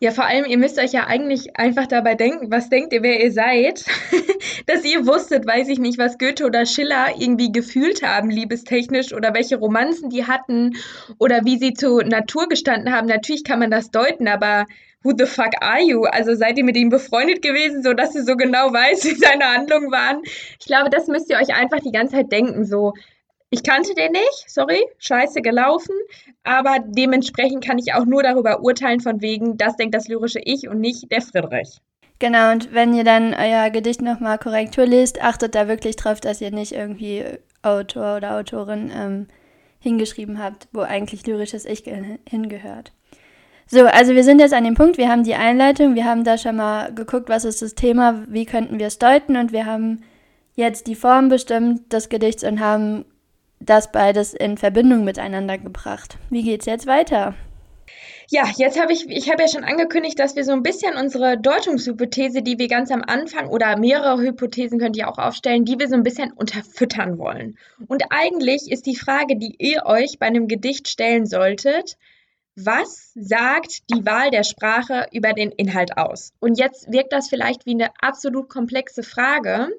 Ja, 0.00 0.10
vor 0.10 0.26
allem, 0.26 0.44
ihr 0.44 0.58
müsst 0.58 0.78
euch 0.78 0.92
ja 0.92 1.06
eigentlich 1.06 1.56
einfach 1.56 1.86
dabei 1.86 2.14
denken, 2.14 2.50
was 2.50 2.68
denkt 2.68 2.92
ihr, 2.92 3.02
wer 3.02 3.22
ihr 3.22 3.32
seid? 3.32 3.84
Dass 4.66 4.84
ihr 4.84 5.06
wusstet, 5.06 5.46
weiß 5.46 5.68
ich 5.68 5.78
nicht, 5.78 5.98
was 5.98 6.18
Goethe 6.18 6.44
oder 6.44 6.66
Schiller 6.66 7.14
irgendwie 7.16 7.52
gefühlt 7.52 8.02
haben, 8.02 8.28
liebestechnisch, 8.28 9.12
oder 9.12 9.34
welche 9.34 9.56
Romanzen 9.56 10.10
die 10.10 10.26
hatten, 10.26 10.76
oder 11.18 11.44
wie 11.44 11.58
sie 11.58 11.74
zur 11.74 12.04
Natur 12.04 12.48
gestanden 12.48 12.92
haben. 12.92 13.06
Natürlich 13.06 13.44
kann 13.44 13.60
man 13.60 13.70
das 13.70 13.90
deuten, 13.90 14.26
aber 14.26 14.66
who 15.04 15.12
the 15.16 15.26
fuck 15.26 15.52
are 15.60 15.80
you? 15.80 16.02
Also 16.04 16.34
seid 16.34 16.58
ihr 16.58 16.64
mit 16.64 16.76
ihm 16.76 16.88
befreundet 16.88 17.40
gewesen, 17.40 17.82
so 17.84 17.92
dass 17.92 18.14
ihr 18.16 18.24
so 18.24 18.36
genau 18.36 18.72
weiß, 18.72 19.04
wie 19.04 19.14
seine 19.14 19.44
Handlungen 19.44 19.92
waren? 19.92 20.22
Ich 20.58 20.66
glaube, 20.66 20.90
das 20.90 21.06
müsst 21.06 21.30
ihr 21.30 21.36
euch 21.36 21.54
einfach 21.54 21.80
die 21.80 21.92
ganze 21.92 22.16
Zeit 22.16 22.32
denken, 22.32 22.64
so 22.64 22.94
ich 23.54 23.62
kannte 23.62 23.94
den 23.94 24.10
nicht, 24.10 24.44
sorry, 24.48 24.84
scheiße 24.98 25.40
gelaufen, 25.40 25.94
aber 26.42 26.78
dementsprechend 26.84 27.64
kann 27.64 27.78
ich 27.78 27.94
auch 27.94 28.04
nur 28.04 28.24
darüber 28.24 28.60
urteilen, 28.60 28.98
von 28.98 29.20
wegen, 29.20 29.56
das 29.56 29.76
denkt 29.76 29.94
das 29.94 30.08
lyrische 30.08 30.40
Ich 30.44 30.68
und 30.68 30.80
nicht 30.80 31.10
der 31.12 31.22
Friedrich. 31.22 31.80
Genau, 32.18 32.50
und 32.50 32.74
wenn 32.74 32.94
ihr 32.94 33.04
dann 33.04 33.32
euer 33.32 33.70
Gedicht 33.70 34.02
nochmal 34.02 34.38
Korrektur 34.38 34.86
liest, 34.86 35.22
achtet 35.22 35.54
da 35.54 35.68
wirklich 35.68 35.94
drauf, 35.94 36.20
dass 36.20 36.40
ihr 36.40 36.50
nicht 36.50 36.72
irgendwie 36.72 37.24
Autor 37.62 38.16
oder 38.16 38.36
Autorin 38.36 38.90
ähm, 38.92 39.28
hingeschrieben 39.78 40.42
habt, 40.42 40.66
wo 40.72 40.80
eigentlich 40.80 41.24
lyrisches 41.24 41.64
Ich 41.64 41.84
hingehört. 42.28 42.92
So, 43.66 43.86
also 43.86 44.14
wir 44.14 44.24
sind 44.24 44.40
jetzt 44.40 44.54
an 44.54 44.64
dem 44.64 44.74
Punkt, 44.74 44.98
wir 44.98 45.08
haben 45.08 45.22
die 45.22 45.34
Einleitung, 45.34 45.94
wir 45.94 46.04
haben 46.04 46.24
da 46.24 46.38
schon 46.38 46.56
mal 46.56 46.92
geguckt, 46.92 47.28
was 47.28 47.44
ist 47.44 47.62
das 47.62 47.76
Thema, 47.76 48.24
wie 48.28 48.46
könnten 48.46 48.80
wir 48.80 48.88
es 48.88 48.98
deuten 48.98 49.36
und 49.36 49.52
wir 49.52 49.64
haben 49.64 50.02
jetzt 50.54 50.86
die 50.86 50.94
Form 50.94 51.28
bestimmt 51.28 51.92
des 51.92 52.08
Gedichts 52.08 52.44
und 52.44 52.60
haben 52.60 53.04
das 53.64 53.92
beides 53.92 54.34
in 54.34 54.56
Verbindung 54.56 55.04
miteinander 55.04 55.58
gebracht. 55.58 56.18
Wie 56.30 56.42
geht's 56.42 56.66
jetzt 56.66 56.86
weiter? 56.86 57.34
Ja, 58.30 58.50
jetzt 58.56 58.80
habe 58.80 58.92
ich, 58.92 59.08
ich 59.08 59.30
habe 59.30 59.42
ja 59.42 59.48
schon 59.48 59.64
angekündigt, 59.64 60.18
dass 60.18 60.34
wir 60.34 60.44
so 60.44 60.52
ein 60.52 60.62
bisschen 60.62 60.96
unsere 60.96 61.38
Deutungshypothese, 61.38 62.42
die 62.42 62.58
wir 62.58 62.68
ganz 62.68 62.90
am 62.90 63.02
Anfang 63.02 63.48
oder 63.48 63.76
mehrere 63.76 64.18
Hypothesen 64.18 64.78
könnt 64.78 64.96
ihr 64.96 65.08
auch 65.08 65.18
aufstellen, 65.18 65.64
die 65.64 65.78
wir 65.78 65.88
so 65.88 65.94
ein 65.94 66.02
bisschen 66.02 66.32
unterfüttern 66.32 67.18
wollen. 67.18 67.58
Und 67.86 68.04
eigentlich 68.10 68.70
ist 68.70 68.86
die 68.86 68.96
Frage, 68.96 69.36
die 69.36 69.56
ihr 69.58 69.84
euch 69.84 70.18
bei 70.18 70.26
einem 70.26 70.48
Gedicht 70.48 70.88
stellen 70.88 71.26
solltet, 71.26 71.98
was 72.56 73.10
sagt 73.14 73.82
die 73.90 74.06
Wahl 74.06 74.30
der 74.30 74.44
Sprache 74.44 75.06
über 75.12 75.32
den 75.32 75.50
Inhalt 75.50 75.98
aus? 75.98 76.32
Und 76.38 76.58
jetzt 76.58 76.90
wirkt 76.92 77.12
das 77.12 77.28
vielleicht 77.28 77.66
wie 77.66 77.72
eine 77.72 77.90
absolut 78.00 78.48
komplexe 78.48 79.02
Frage, 79.02 79.70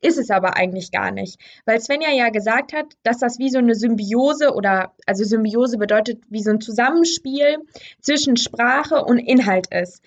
ist 0.00 0.16
es 0.16 0.30
aber 0.30 0.56
eigentlich 0.56 0.92
gar 0.92 1.10
nicht, 1.10 1.40
weil 1.64 1.80
Svenja 1.80 2.10
ja 2.10 2.30
gesagt 2.30 2.72
hat, 2.72 2.86
dass 3.02 3.18
das 3.18 3.38
wie 3.38 3.50
so 3.50 3.58
eine 3.58 3.74
Symbiose 3.74 4.54
oder 4.54 4.94
also 5.06 5.24
Symbiose 5.24 5.76
bedeutet 5.76 6.22
wie 6.28 6.42
so 6.42 6.50
ein 6.50 6.60
Zusammenspiel 6.60 7.58
zwischen 8.00 8.36
Sprache 8.36 9.04
und 9.04 9.18
Inhalt 9.18 9.66
ist. 9.72 10.00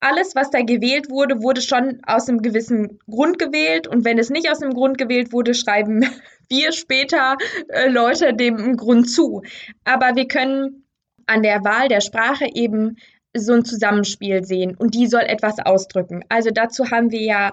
Alles, 0.00 0.34
was 0.34 0.50
da 0.50 0.60
gewählt 0.62 1.10
wurde, 1.10 1.42
wurde 1.42 1.62
schon 1.62 2.00
aus 2.06 2.28
einem 2.28 2.42
gewissen 2.42 2.98
Grund 3.08 3.38
gewählt. 3.38 3.88
Und 3.88 4.04
wenn 4.04 4.18
es 4.18 4.28
nicht 4.28 4.50
aus 4.50 4.60
einem 4.60 4.74
Grund 4.74 4.98
gewählt 4.98 5.32
wurde, 5.32 5.54
schreiben 5.54 6.04
wir 6.48 6.72
später 6.72 7.38
äh, 7.68 7.88
Leute 7.88 8.34
dem 8.34 8.76
Grund 8.76 9.10
zu. 9.10 9.42
Aber 9.84 10.14
wir 10.14 10.28
können 10.28 10.85
an 11.26 11.42
der 11.42 11.64
Wahl 11.64 11.88
der 11.88 12.00
Sprache 12.00 12.46
eben 12.52 12.96
so 13.36 13.52
ein 13.52 13.64
Zusammenspiel 13.64 14.44
sehen 14.44 14.74
und 14.76 14.94
die 14.94 15.06
soll 15.06 15.22
etwas 15.22 15.58
ausdrücken. 15.58 16.24
Also 16.28 16.50
dazu 16.50 16.90
haben 16.90 17.10
wir 17.10 17.22
ja 17.22 17.52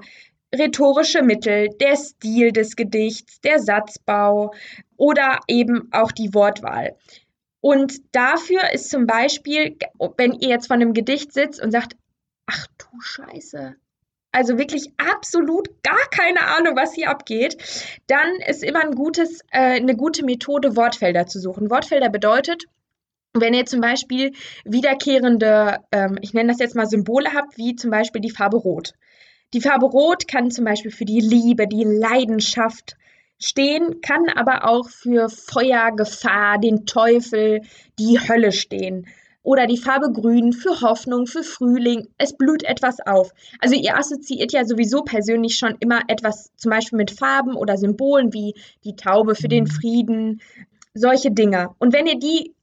rhetorische 0.55 1.23
Mittel, 1.23 1.69
der 1.81 1.95
Stil 1.95 2.51
des 2.51 2.75
Gedichts, 2.75 3.41
der 3.41 3.59
Satzbau 3.59 4.53
oder 4.97 5.39
eben 5.47 5.89
auch 5.91 6.11
die 6.11 6.33
Wortwahl. 6.33 6.95
Und 7.59 7.93
dafür 8.11 8.71
ist 8.73 8.89
zum 8.89 9.07
Beispiel, 9.07 9.77
wenn 10.17 10.33
ihr 10.33 10.49
jetzt 10.49 10.67
von 10.67 10.81
einem 10.81 10.93
Gedicht 10.93 11.33
sitzt 11.33 11.61
und 11.61 11.71
sagt, 11.71 11.95
ach 12.45 12.67
du 12.77 13.01
Scheiße, 13.01 13.75
also 14.33 14.57
wirklich 14.57 14.91
absolut 14.97 15.69
gar 15.83 16.09
keine 16.11 16.41
Ahnung, 16.41 16.75
was 16.75 16.93
hier 16.93 17.09
abgeht, 17.09 17.57
dann 18.07 18.35
ist 18.47 18.63
immer 18.63 18.81
ein 18.81 18.95
gutes, 18.95 19.41
äh, 19.51 19.77
eine 19.77 19.95
gute 19.95 20.25
Methode, 20.25 20.75
Wortfelder 20.75 21.27
zu 21.27 21.39
suchen. 21.39 21.69
Wortfelder 21.69 22.09
bedeutet, 22.09 22.65
wenn 23.33 23.53
ihr 23.53 23.65
zum 23.65 23.81
Beispiel 23.81 24.33
wiederkehrende, 24.63 25.79
ähm, 25.91 26.17
ich 26.21 26.33
nenne 26.33 26.49
das 26.51 26.59
jetzt 26.59 26.75
mal 26.75 26.85
Symbole 26.85 27.33
habt, 27.33 27.57
wie 27.57 27.75
zum 27.75 27.89
Beispiel 27.89 28.21
die 28.21 28.29
Farbe 28.29 28.57
Rot. 28.57 28.93
Die 29.53 29.61
Farbe 29.61 29.85
Rot 29.85 30.27
kann 30.27 30.51
zum 30.51 30.65
Beispiel 30.65 30.91
für 30.91 31.05
die 31.05 31.19
Liebe, 31.19 31.67
die 31.67 31.83
Leidenschaft 31.83 32.95
stehen, 33.39 34.01
kann 34.01 34.29
aber 34.29 34.67
auch 34.67 34.89
für 34.89 35.29
Feuer, 35.29 35.91
Gefahr, 35.95 36.59
den 36.59 36.85
Teufel, 36.85 37.61
die 37.99 38.19
Hölle 38.19 38.51
stehen. 38.51 39.07
Oder 39.41 39.67
die 39.67 39.77
Farbe 39.77 40.11
Grün 40.13 40.53
für 40.53 40.79
Hoffnung, 40.81 41.27
für 41.27 41.43
Frühling. 41.43 42.07
Es 42.17 42.37
blüht 42.37 42.63
etwas 42.63 42.99
auf. 43.05 43.31
Also 43.59 43.75
ihr 43.75 43.97
assoziiert 43.97 44.53
ja 44.53 44.63
sowieso 44.63 45.01
persönlich 45.01 45.57
schon 45.57 45.75
immer 45.81 46.01
etwas 46.07 46.51
zum 46.55 46.69
Beispiel 46.69 46.97
mit 46.97 47.11
Farben 47.11 47.55
oder 47.55 47.77
Symbolen 47.77 48.31
wie 48.31 48.53
die 48.85 48.95
Taube 48.95 49.35
für 49.35 49.49
den 49.49 49.65
mhm. 49.65 49.67
Frieden, 49.67 50.41
solche 50.93 51.31
Dinge. 51.31 51.71
Und 51.77 51.93
wenn 51.93 52.07
ihr 52.07 52.17
die 52.17 52.53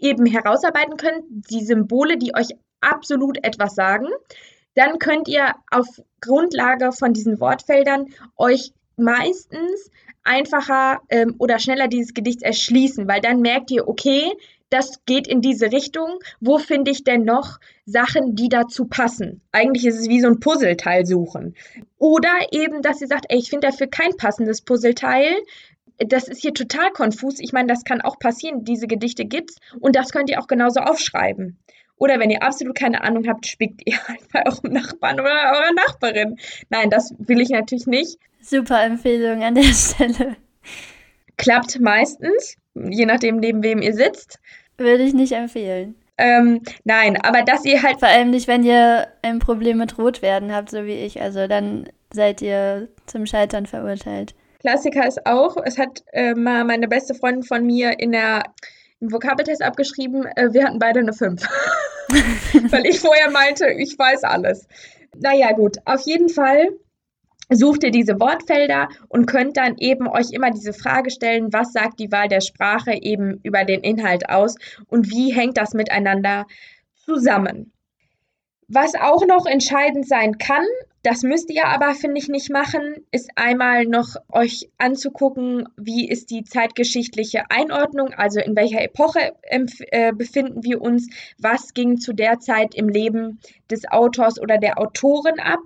eben 0.00 0.26
herausarbeiten 0.26 0.96
könnt, 0.96 1.24
die 1.28 1.64
Symbole, 1.64 2.18
die 2.18 2.34
euch 2.34 2.48
absolut 2.80 3.44
etwas 3.44 3.74
sagen, 3.74 4.06
dann 4.74 4.98
könnt 4.98 5.28
ihr 5.28 5.54
auf 5.70 5.86
Grundlage 6.20 6.92
von 6.92 7.12
diesen 7.12 7.40
Wortfeldern 7.40 8.06
euch 8.36 8.72
meistens 8.96 9.90
einfacher 10.24 11.00
ähm, 11.08 11.34
oder 11.38 11.58
schneller 11.58 11.88
dieses 11.88 12.14
Gedicht 12.14 12.42
erschließen, 12.42 13.08
weil 13.08 13.20
dann 13.20 13.40
merkt 13.40 13.70
ihr, 13.70 13.88
okay, 13.88 14.32
das 14.70 15.04
geht 15.06 15.26
in 15.26 15.40
diese 15.40 15.72
Richtung. 15.72 16.18
Wo 16.40 16.58
finde 16.58 16.90
ich 16.90 17.02
denn 17.02 17.24
noch 17.24 17.58
Sachen, 17.86 18.34
die 18.36 18.50
dazu 18.50 18.84
passen? 18.84 19.40
Eigentlich 19.50 19.86
ist 19.86 19.98
es 19.98 20.08
wie 20.08 20.20
so 20.20 20.28
ein 20.28 20.40
Puzzleteil 20.40 21.06
suchen. 21.06 21.54
Oder 21.96 22.52
eben, 22.52 22.82
dass 22.82 23.00
ihr 23.00 23.06
sagt, 23.06 23.26
ey, 23.30 23.38
ich 23.38 23.48
finde 23.48 23.68
dafür 23.68 23.86
kein 23.86 24.16
passendes 24.16 24.60
Puzzleteil 24.60 25.34
das 25.98 26.28
ist 26.28 26.40
hier 26.40 26.54
total 26.54 26.90
konfus. 26.90 27.40
Ich 27.40 27.52
meine, 27.52 27.68
das 27.68 27.84
kann 27.84 28.00
auch 28.00 28.18
passieren. 28.18 28.64
Diese 28.64 28.86
Gedichte 28.86 29.24
gibt's 29.24 29.56
und 29.80 29.96
das 29.96 30.12
könnt 30.12 30.30
ihr 30.30 30.40
auch 30.40 30.46
genauso 30.46 30.80
aufschreiben. 30.80 31.58
Oder 31.96 32.20
wenn 32.20 32.30
ihr 32.30 32.42
absolut 32.42 32.76
keine 32.76 33.02
Ahnung 33.02 33.26
habt, 33.28 33.46
spickt 33.46 33.82
ihr 33.84 33.98
halt 34.08 34.20
bei 34.32 34.46
eurem 34.46 34.72
Nachbarn 34.72 35.20
oder 35.20 35.30
eurer 35.30 35.72
Nachbarin. 35.74 36.38
Nein, 36.70 36.90
das 36.90 37.14
will 37.18 37.40
ich 37.40 37.50
natürlich 37.50 37.86
nicht. 37.86 38.18
Super 38.40 38.84
Empfehlung 38.84 39.42
an 39.42 39.54
der 39.54 39.62
Stelle. 39.74 40.36
Klappt 41.36 41.80
meistens, 41.80 42.56
je 42.74 43.06
nachdem, 43.06 43.36
neben 43.36 43.62
wem 43.62 43.82
ihr 43.82 43.94
sitzt. 43.94 44.40
Würde 44.76 45.02
ich 45.02 45.12
nicht 45.12 45.32
empfehlen. 45.32 45.96
Ähm, 46.18 46.62
nein, 46.84 47.16
aber 47.20 47.42
dass 47.42 47.64
ihr 47.64 47.82
halt. 47.82 48.00
Vor 48.00 48.08
allem 48.08 48.30
nicht, 48.30 48.48
wenn 48.48 48.64
ihr 48.64 49.08
ein 49.22 49.38
Problem 49.38 49.78
mit 49.78 49.98
Rotwerden 49.98 50.52
habt, 50.52 50.70
so 50.70 50.84
wie 50.84 50.94
ich. 50.94 51.20
Also 51.20 51.46
dann 51.46 51.88
seid 52.12 52.42
ihr 52.42 52.88
zum 53.06 53.26
Scheitern 53.26 53.66
verurteilt. 53.66 54.34
Klassiker 54.60 55.06
ist 55.06 55.24
auch, 55.24 55.56
es 55.64 55.78
hat 55.78 56.02
äh, 56.12 56.34
mal 56.34 56.64
meine 56.64 56.88
beste 56.88 57.14
Freundin 57.14 57.44
von 57.44 57.64
mir 57.64 57.98
in 58.00 58.12
der 58.12 58.42
im 59.00 59.12
Vokabeltest 59.12 59.62
abgeschrieben, 59.62 60.26
äh, 60.34 60.52
wir 60.52 60.64
hatten 60.64 60.80
beide 60.80 61.00
eine 61.00 61.12
5. 61.12 61.40
Weil 62.70 62.86
ich 62.86 62.98
vorher 63.00 63.30
meinte, 63.30 63.68
ich 63.68 63.96
weiß 63.96 64.24
alles. 64.24 64.66
Naja, 65.16 65.52
gut, 65.52 65.76
auf 65.84 66.00
jeden 66.02 66.28
Fall 66.28 66.70
sucht 67.50 67.84
ihr 67.84 67.90
diese 67.90 68.18
Wortfelder 68.20 68.88
und 69.08 69.26
könnt 69.26 69.56
dann 69.56 69.76
eben 69.78 70.08
euch 70.08 70.30
immer 70.32 70.50
diese 70.50 70.72
Frage 70.72 71.10
stellen, 71.10 71.52
was 71.52 71.72
sagt 71.72 71.98
die 71.98 72.12
Wahl 72.12 72.28
der 72.28 72.40
Sprache 72.40 72.92
eben 72.92 73.40
über 73.42 73.64
den 73.64 73.80
Inhalt 73.80 74.28
aus 74.28 74.56
und 74.88 75.10
wie 75.10 75.32
hängt 75.32 75.56
das 75.56 75.72
miteinander 75.72 76.46
zusammen. 77.04 77.72
Was 78.66 78.94
auch 78.94 79.24
noch 79.26 79.46
entscheidend 79.46 80.06
sein 80.06 80.36
kann, 80.36 80.66
das 81.02 81.22
müsst 81.22 81.50
ihr 81.50 81.66
aber, 81.66 81.94
finde 81.94 82.18
ich, 82.18 82.28
nicht 82.28 82.50
machen, 82.50 82.96
ist 83.12 83.30
einmal 83.36 83.84
noch 83.84 84.16
euch 84.30 84.68
anzugucken, 84.78 85.68
wie 85.76 86.08
ist 86.08 86.30
die 86.30 86.44
zeitgeschichtliche 86.44 87.50
Einordnung, 87.50 88.12
also 88.14 88.40
in 88.40 88.56
welcher 88.56 88.82
Epoche 88.82 89.32
äh, 89.42 90.12
befinden 90.12 90.64
wir 90.64 90.80
uns, 90.82 91.08
was 91.38 91.72
ging 91.74 91.98
zu 91.98 92.12
der 92.12 92.40
Zeit 92.40 92.74
im 92.74 92.88
Leben 92.88 93.40
des 93.70 93.88
Autors 93.88 94.40
oder 94.40 94.58
der 94.58 94.78
Autorin 94.78 95.38
ab 95.40 95.60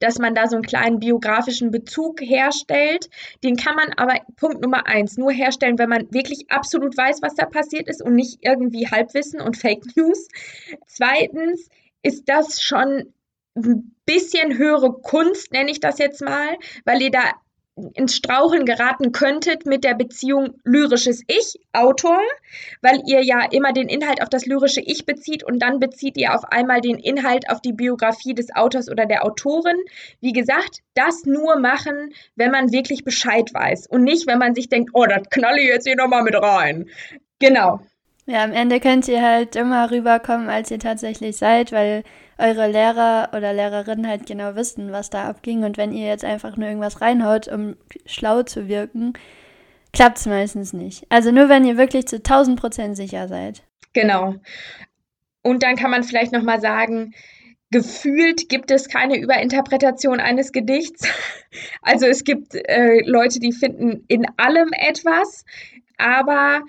dass 0.00 0.18
man 0.18 0.34
da 0.34 0.48
so 0.48 0.56
einen 0.56 0.64
kleinen 0.64 0.98
biografischen 0.98 1.70
Bezug 1.70 2.20
herstellt. 2.20 3.08
Den 3.44 3.56
kann 3.56 3.76
man 3.76 3.92
aber, 3.96 4.14
Punkt 4.36 4.62
Nummer 4.62 4.86
eins, 4.86 5.16
nur 5.16 5.30
herstellen, 5.30 5.78
wenn 5.78 5.90
man 5.90 6.12
wirklich 6.12 6.50
absolut 6.50 6.96
weiß, 6.96 7.22
was 7.22 7.34
da 7.34 7.46
passiert 7.46 7.86
ist 7.86 8.02
und 8.02 8.14
nicht 8.14 8.38
irgendwie 8.40 8.88
Halbwissen 8.88 9.40
und 9.40 9.56
Fake 9.58 9.84
News. 9.96 10.26
Zweitens 10.86 11.68
ist 12.02 12.28
das 12.28 12.62
schon 12.62 13.12
ein 13.66 13.96
bisschen 14.06 14.56
höhere 14.56 14.92
Kunst, 14.92 15.52
nenne 15.52 15.70
ich 15.70 15.80
das 15.80 15.98
jetzt 15.98 16.22
mal, 16.22 16.56
weil 16.84 17.02
ihr 17.02 17.10
da 17.10 17.22
ins 17.94 18.16
Straucheln 18.16 18.66
geraten 18.66 19.12
könntet 19.12 19.66
mit 19.66 19.84
der 19.84 19.94
Beziehung 19.94 20.60
lyrisches 20.64 21.22
Ich, 21.26 21.60
Autor, 21.72 22.18
weil 22.82 23.00
ihr 23.06 23.22
ja 23.22 23.46
immer 23.50 23.72
den 23.72 23.88
Inhalt 23.88 24.22
auf 24.22 24.28
das 24.28 24.46
lyrische 24.46 24.80
Ich 24.80 25.06
bezieht 25.06 25.44
und 25.44 25.60
dann 25.60 25.78
bezieht 25.78 26.16
ihr 26.16 26.34
auf 26.34 26.44
einmal 26.44 26.80
den 26.80 26.98
Inhalt 26.98 27.48
auf 27.48 27.60
die 27.60 27.72
Biografie 27.72 28.34
des 28.34 28.54
Autors 28.54 28.90
oder 28.90 29.06
der 29.06 29.24
Autorin. 29.24 29.76
Wie 30.20 30.32
gesagt, 30.32 30.80
das 30.94 31.24
nur 31.24 31.58
machen, 31.58 32.12
wenn 32.36 32.50
man 32.50 32.72
wirklich 32.72 33.04
Bescheid 33.04 33.52
weiß 33.52 33.86
und 33.86 34.04
nicht, 34.04 34.26
wenn 34.26 34.38
man 34.38 34.54
sich 34.54 34.68
denkt, 34.68 34.90
oh, 34.92 35.06
das 35.06 35.22
knalle 35.30 35.60
ich 35.60 35.68
jetzt 35.68 35.86
hier 35.86 35.96
nochmal 35.96 36.22
mit 36.22 36.34
rein. 36.34 36.88
Genau. 37.38 37.80
Ja, 38.30 38.44
am 38.44 38.52
Ende 38.52 38.78
könnt 38.78 39.08
ihr 39.08 39.22
halt 39.22 39.56
immer 39.56 39.90
rüberkommen, 39.90 40.48
als 40.50 40.70
ihr 40.70 40.78
tatsächlich 40.78 41.36
seid, 41.36 41.72
weil 41.72 42.04
eure 42.38 42.70
Lehrer 42.70 43.30
oder 43.36 43.52
Lehrerinnen 43.52 44.06
halt 44.06 44.26
genau 44.26 44.54
wissen, 44.54 44.92
was 44.92 45.10
da 45.10 45.24
abging. 45.24 45.64
Und 45.64 45.76
wenn 45.76 45.92
ihr 45.92 46.06
jetzt 46.06 46.24
einfach 46.24 46.56
nur 46.56 46.68
irgendwas 46.68 47.00
reinhaut, 47.00 47.48
um 47.48 47.74
schlau 48.06 48.44
zu 48.44 48.68
wirken, 48.68 49.14
klappt 49.92 50.18
es 50.18 50.26
meistens 50.26 50.72
nicht. 50.72 51.06
Also 51.08 51.32
nur 51.32 51.48
wenn 51.48 51.64
ihr 51.64 51.76
wirklich 51.76 52.06
zu 52.06 52.16
1000 52.18 52.60
Prozent 52.60 52.96
sicher 52.96 53.26
seid. 53.26 53.64
Genau. 53.94 54.36
Und 55.42 55.64
dann 55.64 55.74
kann 55.74 55.90
man 55.90 56.04
vielleicht 56.04 56.30
nochmal 56.30 56.60
sagen, 56.60 57.14
gefühlt 57.72 58.48
gibt 58.48 58.70
es 58.70 58.88
keine 58.88 59.18
Überinterpretation 59.18 60.20
eines 60.20 60.52
Gedichts. 60.52 61.08
Also 61.82 62.06
es 62.06 62.22
gibt 62.22 62.54
äh, 62.54 63.00
Leute, 63.04 63.40
die 63.40 63.50
finden 63.50 64.04
in 64.06 64.24
allem 64.36 64.68
etwas, 64.72 65.44
aber 65.98 66.60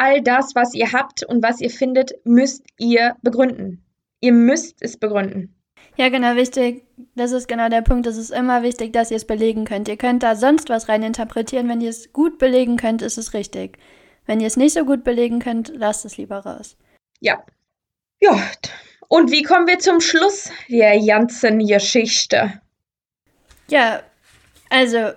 all 0.00 0.22
das, 0.22 0.54
was 0.54 0.74
ihr 0.74 0.92
habt 0.92 1.24
und 1.24 1.42
was 1.42 1.60
ihr 1.60 1.68
findet, 1.68 2.12
müsst 2.24 2.64
ihr 2.78 3.16
begründen. 3.22 3.84
Ihr 4.20 4.32
müsst 4.32 4.78
es 4.80 4.96
begründen. 4.96 5.54
Ja, 5.96 6.08
genau, 6.08 6.36
wichtig. 6.36 6.86
Das 7.14 7.32
ist 7.32 7.48
genau 7.48 7.68
der 7.68 7.82
Punkt. 7.82 8.06
Es 8.06 8.16
ist 8.16 8.30
immer 8.30 8.62
wichtig, 8.62 8.94
dass 8.94 9.10
ihr 9.10 9.18
es 9.18 9.26
belegen 9.26 9.66
könnt. 9.66 9.88
Ihr 9.88 9.98
könnt 9.98 10.22
da 10.22 10.36
sonst 10.36 10.70
was 10.70 10.88
reininterpretieren. 10.88 11.68
Wenn 11.68 11.82
ihr 11.82 11.90
es 11.90 12.14
gut 12.14 12.38
belegen 12.38 12.78
könnt, 12.78 13.02
ist 13.02 13.18
es 13.18 13.34
richtig. 13.34 13.78
Wenn 14.24 14.40
ihr 14.40 14.46
es 14.46 14.56
nicht 14.56 14.72
so 14.72 14.86
gut 14.86 15.04
belegen 15.04 15.38
könnt, 15.38 15.70
lasst 15.74 16.06
es 16.06 16.16
lieber 16.16 16.38
raus. 16.38 16.78
Ja. 17.20 17.44
Ja. 18.20 18.40
Und 19.08 19.30
wie 19.30 19.42
kommen 19.42 19.66
wir 19.66 19.78
zum 19.78 20.00
Schluss 20.00 20.50
der 20.68 20.98
ganzen 21.04 21.58
Geschichte? 21.66 22.60
Ja, 23.68 24.02
also 24.70 25.12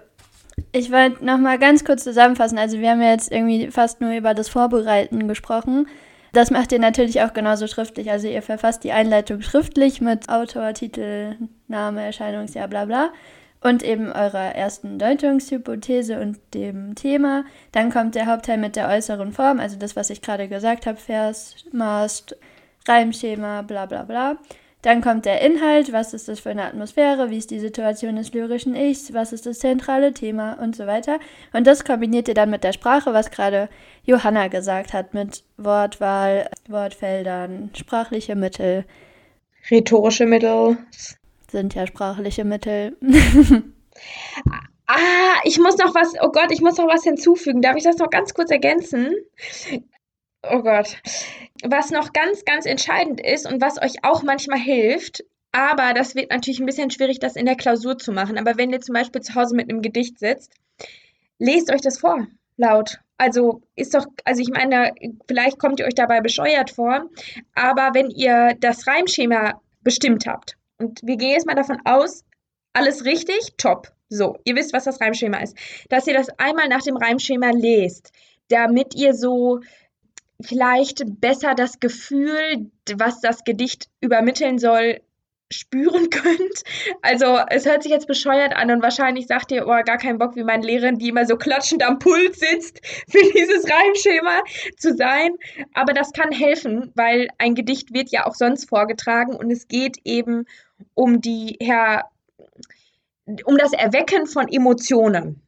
ich 0.73 0.91
wollte 0.91 1.23
noch 1.23 1.37
mal 1.37 1.57
ganz 1.59 1.85
kurz 1.85 2.03
zusammenfassen. 2.03 2.57
Also 2.57 2.79
wir 2.79 2.89
haben 2.89 3.01
ja 3.01 3.11
jetzt 3.11 3.31
irgendwie 3.31 3.71
fast 3.71 4.01
nur 4.01 4.11
über 4.11 4.33
das 4.33 4.49
Vorbereiten 4.49 5.27
gesprochen. 5.27 5.87
Das 6.33 6.49
macht 6.49 6.71
ihr 6.71 6.79
natürlich 6.79 7.21
auch 7.21 7.33
genauso 7.33 7.67
schriftlich. 7.67 8.09
Also 8.09 8.27
ihr 8.27 8.41
verfasst 8.41 8.83
die 8.83 8.91
Einleitung 8.91 9.41
schriftlich 9.41 10.01
mit 10.01 10.29
Autor, 10.29 10.73
Titel, 10.73 11.35
Name, 11.67 12.03
Erscheinungsjahr, 12.03 12.67
bla 12.67 12.85
bla. 12.85 13.11
und 13.63 13.81
eben 13.81 14.11
eurer 14.11 14.55
ersten 14.55 14.99
Deutungshypothese 14.99 16.19
und 16.19 16.37
dem 16.53 16.95
Thema. 16.95 17.45
Dann 17.71 17.91
kommt 17.91 18.15
der 18.15 18.25
Hauptteil 18.25 18.57
mit 18.57 18.75
der 18.75 18.89
äußeren 18.89 19.31
Form, 19.31 19.59
also 19.59 19.77
das, 19.77 19.95
was 19.95 20.09
ich 20.09 20.21
gerade 20.21 20.47
gesagt 20.47 20.85
habe, 20.85 20.97
Vers, 20.97 21.55
Mast, 21.71 22.35
Reimschema, 22.87 23.61
bla 23.61 23.85
bla 23.85 24.03
bla. 24.03 24.37
Dann 24.83 25.01
kommt 25.01 25.25
der 25.25 25.39
Inhalt, 25.41 25.93
was 25.93 26.13
ist 26.13 26.27
das 26.27 26.41
für 26.41 26.49
eine 26.49 26.65
Atmosphäre, 26.65 27.29
wie 27.29 27.37
ist 27.37 27.51
die 27.51 27.59
Situation 27.59 28.17
des 28.17 28.33
lyrischen 28.33 28.75
Ichs, 28.75 29.13
was 29.13 29.31
ist 29.31 29.45
das 29.45 29.59
zentrale 29.59 30.13
Thema 30.13 30.59
und 30.61 30.75
so 30.75 30.85
weiter. 30.85 31.19
Und 31.53 31.65
das 31.65 31.85
kombiniert 31.85 32.27
ihr 32.27 32.33
dann 32.33 32.49
mit 32.49 32.65
der 32.65 32.73
Sprache, 32.73 33.13
was 33.13 33.31
gerade 33.31 33.69
Johanna 34.03 34.49
gesagt 34.49 34.91
hat, 34.91 35.13
mit 35.13 35.45
Wortwahl, 35.55 36.49
Wortfeldern, 36.67 37.69
sprachliche 37.73 38.35
Mittel. 38.35 38.83
Rhetorische 39.71 40.25
Mittel. 40.25 40.77
Sind 41.49 41.75
ja 41.75 41.87
sprachliche 41.87 42.43
Mittel. 42.43 42.97
ah, 44.87 45.39
ich 45.45 45.59
muss 45.59 45.77
noch 45.77 45.95
was, 45.95 46.13
oh 46.21 46.31
Gott, 46.33 46.51
ich 46.51 46.59
muss 46.59 46.77
noch 46.77 46.89
was 46.89 47.05
hinzufügen. 47.05 47.61
Darf 47.61 47.77
ich 47.77 47.83
das 47.83 47.99
noch 47.99 48.09
ganz 48.09 48.33
kurz 48.33 48.51
ergänzen? 48.51 49.15
Oh 50.43 50.61
Gott. 50.61 50.97
Was 51.63 51.89
noch 51.89 52.11
ganz, 52.11 52.43
ganz 52.45 52.65
entscheidend 52.65 53.21
ist 53.21 53.49
und 53.49 53.61
was 53.61 53.81
euch 53.81 54.03
auch 54.03 54.23
manchmal 54.23 54.59
hilft, 54.59 55.23
aber 55.53 55.93
das 55.93 56.15
wird 56.15 56.31
natürlich 56.31 56.59
ein 56.59 56.65
bisschen 56.65 56.91
schwierig, 56.91 57.19
das 57.19 57.35
in 57.35 57.45
der 57.45 57.55
Klausur 57.55 57.97
zu 57.97 58.11
machen. 58.11 58.37
Aber 58.37 58.57
wenn 58.57 58.71
ihr 58.71 58.81
zum 58.81 58.93
Beispiel 58.93 59.21
zu 59.21 59.35
Hause 59.35 59.55
mit 59.55 59.69
einem 59.69 59.81
Gedicht 59.81 60.19
sitzt, 60.19 60.51
lest 61.39 61.71
euch 61.71 61.81
das 61.81 61.99
vor, 61.99 62.27
laut. 62.57 62.99
Also 63.17 63.61
ist 63.75 63.93
doch, 63.93 64.05
also 64.25 64.41
ich 64.41 64.49
meine, 64.49 64.93
vielleicht 65.27 65.59
kommt 65.59 65.79
ihr 65.79 65.85
euch 65.85 65.95
dabei 65.95 66.19
bescheuert 66.19 66.71
vor, 66.71 67.05
aber 67.53 67.91
wenn 67.93 68.09
ihr 68.09 68.55
das 68.59 68.87
Reimschema 68.87 69.61
bestimmt 69.81 70.25
habt, 70.25 70.57
und 70.79 70.99
wir 71.03 71.15
gehen 71.17 71.31
jetzt 71.31 71.45
mal 71.45 71.55
davon 71.55 71.79
aus, 71.85 72.25
alles 72.73 73.05
richtig, 73.05 73.53
top. 73.57 73.93
So, 74.09 74.37
ihr 74.43 74.55
wisst, 74.55 74.73
was 74.73 74.83
das 74.83 74.99
Reimschema 74.99 75.37
ist. 75.37 75.55
Dass 75.89 76.07
ihr 76.07 76.13
das 76.13 76.27
einmal 76.37 76.67
nach 76.67 76.81
dem 76.81 76.97
Reimschema 76.97 77.51
lest, 77.51 78.11
damit 78.49 78.95
ihr 78.95 79.13
so 79.13 79.61
vielleicht 80.43 81.03
besser 81.19 81.55
das 81.55 81.79
Gefühl, 81.79 82.71
was 82.95 83.21
das 83.21 83.43
Gedicht 83.43 83.89
übermitteln 84.01 84.59
soll, 84.59 84.99
spüren 85.51 86.09
könnt. 86.09 86.63
Also 87.01 87.39
es 87.49 87.65
hört 87.65 87.83
sich 87.83 87.91
jetzt 87.91 88.07
bescheuert 88.07 88.55
an 88.55 88.71
und 88.71 88.81
wahrscheinlich 88.81 89.27
sagt 89.27 89.51
ihr, 89.51 89.65
oh, 89.67 89.83
gar 89.85 89.97
keinen 89.97 90.17
Bock, 90.17 90.35
wie 90.35 90.43
meine 90.43 90.65
Lehrerin, 90.65 90.97
die 90.97 91.09
immer 91.09 91.25
so 91.25 91.37
klatschend 91.37 91.83
am 91.83 91.99
Puls 91.99 92.39
sitzt, 92.39 92.79
für 93.09 93.23
dieses 93.33 93.69
Reimschema 93.69 94.41
zu 94.77 94.95
sein. 94.95 95.31
Aber 95.73 95.93
das 95.93 96.11
kann 96.11 96.31
helfen, 96.31 96.91
weil 96.95 97.27
ein 97.37 97.55
Gedicht 97.55 97.93
wird 97.93 98.09
ja 98.11 98.25
auch 98.25 98.35
sonst 98.35 98.67
vorgetragen 98.67 99.35
und 99.35 99.51
es 99.51 99.67
geht 99.67 99.97
eben 100.03 100.45
um 100.95 101.21
die 101.21 101.57
Her 101.61 102.05
um 103.45 103.57
das 103.57 103.71
Erwecken 103.71 104.27
von 104.27 104.49
Emotionen. 104.49 105.42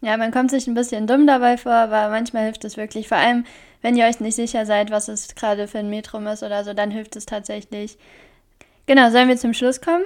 Ja, 0.00 0.16
man 0.16 0.30
kommt 0.30 0.50
sich 0.50 0.66
ein 0.66 0.74
bisschen 0.74 1.06
dumm 1.06 1.26
dabei 1.26 1.56
vor, 1.56 1.72
aber 1.72 2.08
manchmal 2.08 2.44
hilft 2.44 2.64
es 2.64 2.76
wirklich. 2.76 3.08
Vor 3.08 3.18
allem, 3.18 3.44
wenn 3.82 3.96
ihr 3.96 4.06
euch 4.06 4.20
nicht 4.20 4.36
sicher 4.36 4.64
seid, 4.64 4.90
was 4.90 5.08
es 5.08 5.34
gerade 5.34 5.66
für 5.66 5.78
ein 5.78 5.90
Metrum 5.90 6.26
ist 6.26 6.42
oder 6.42 6.62
so, 6.64 6.72
dann 6.72 6.90
hilft 6.90 7.16
es 7.16 7.26
tatsächlich. 7.26 7.98
Genau, 8.86 9.10
sollen 9.10 9.28
wir 9.28 9.36
zum 9.36 9.54
Schluss 9.54 9.80
kommen? 9.80 10.04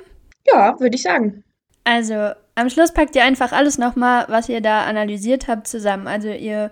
Ja, 0.50 0.78
würde 0.80 0.96
ich 0.96 1.02
sagen. 1.02 1.44
Also, 1.84 2.30
am 2.54 2.70
Schluss 2.70 2.92
packt 2.92 3.14
ihr 3.16 3.24
einfach 3.24 3.52
alles 3.52 3.78
nochmal, 3.78 4.24
was 4.28 4.48
ihr 4.48 4.60
da 4.60 4.84
analysiert 4.84 5.46
habt, 5.46 5.66
zusammen. 5.66 6.06
Also, 6.06 6.28
ihr, 6.28 6.70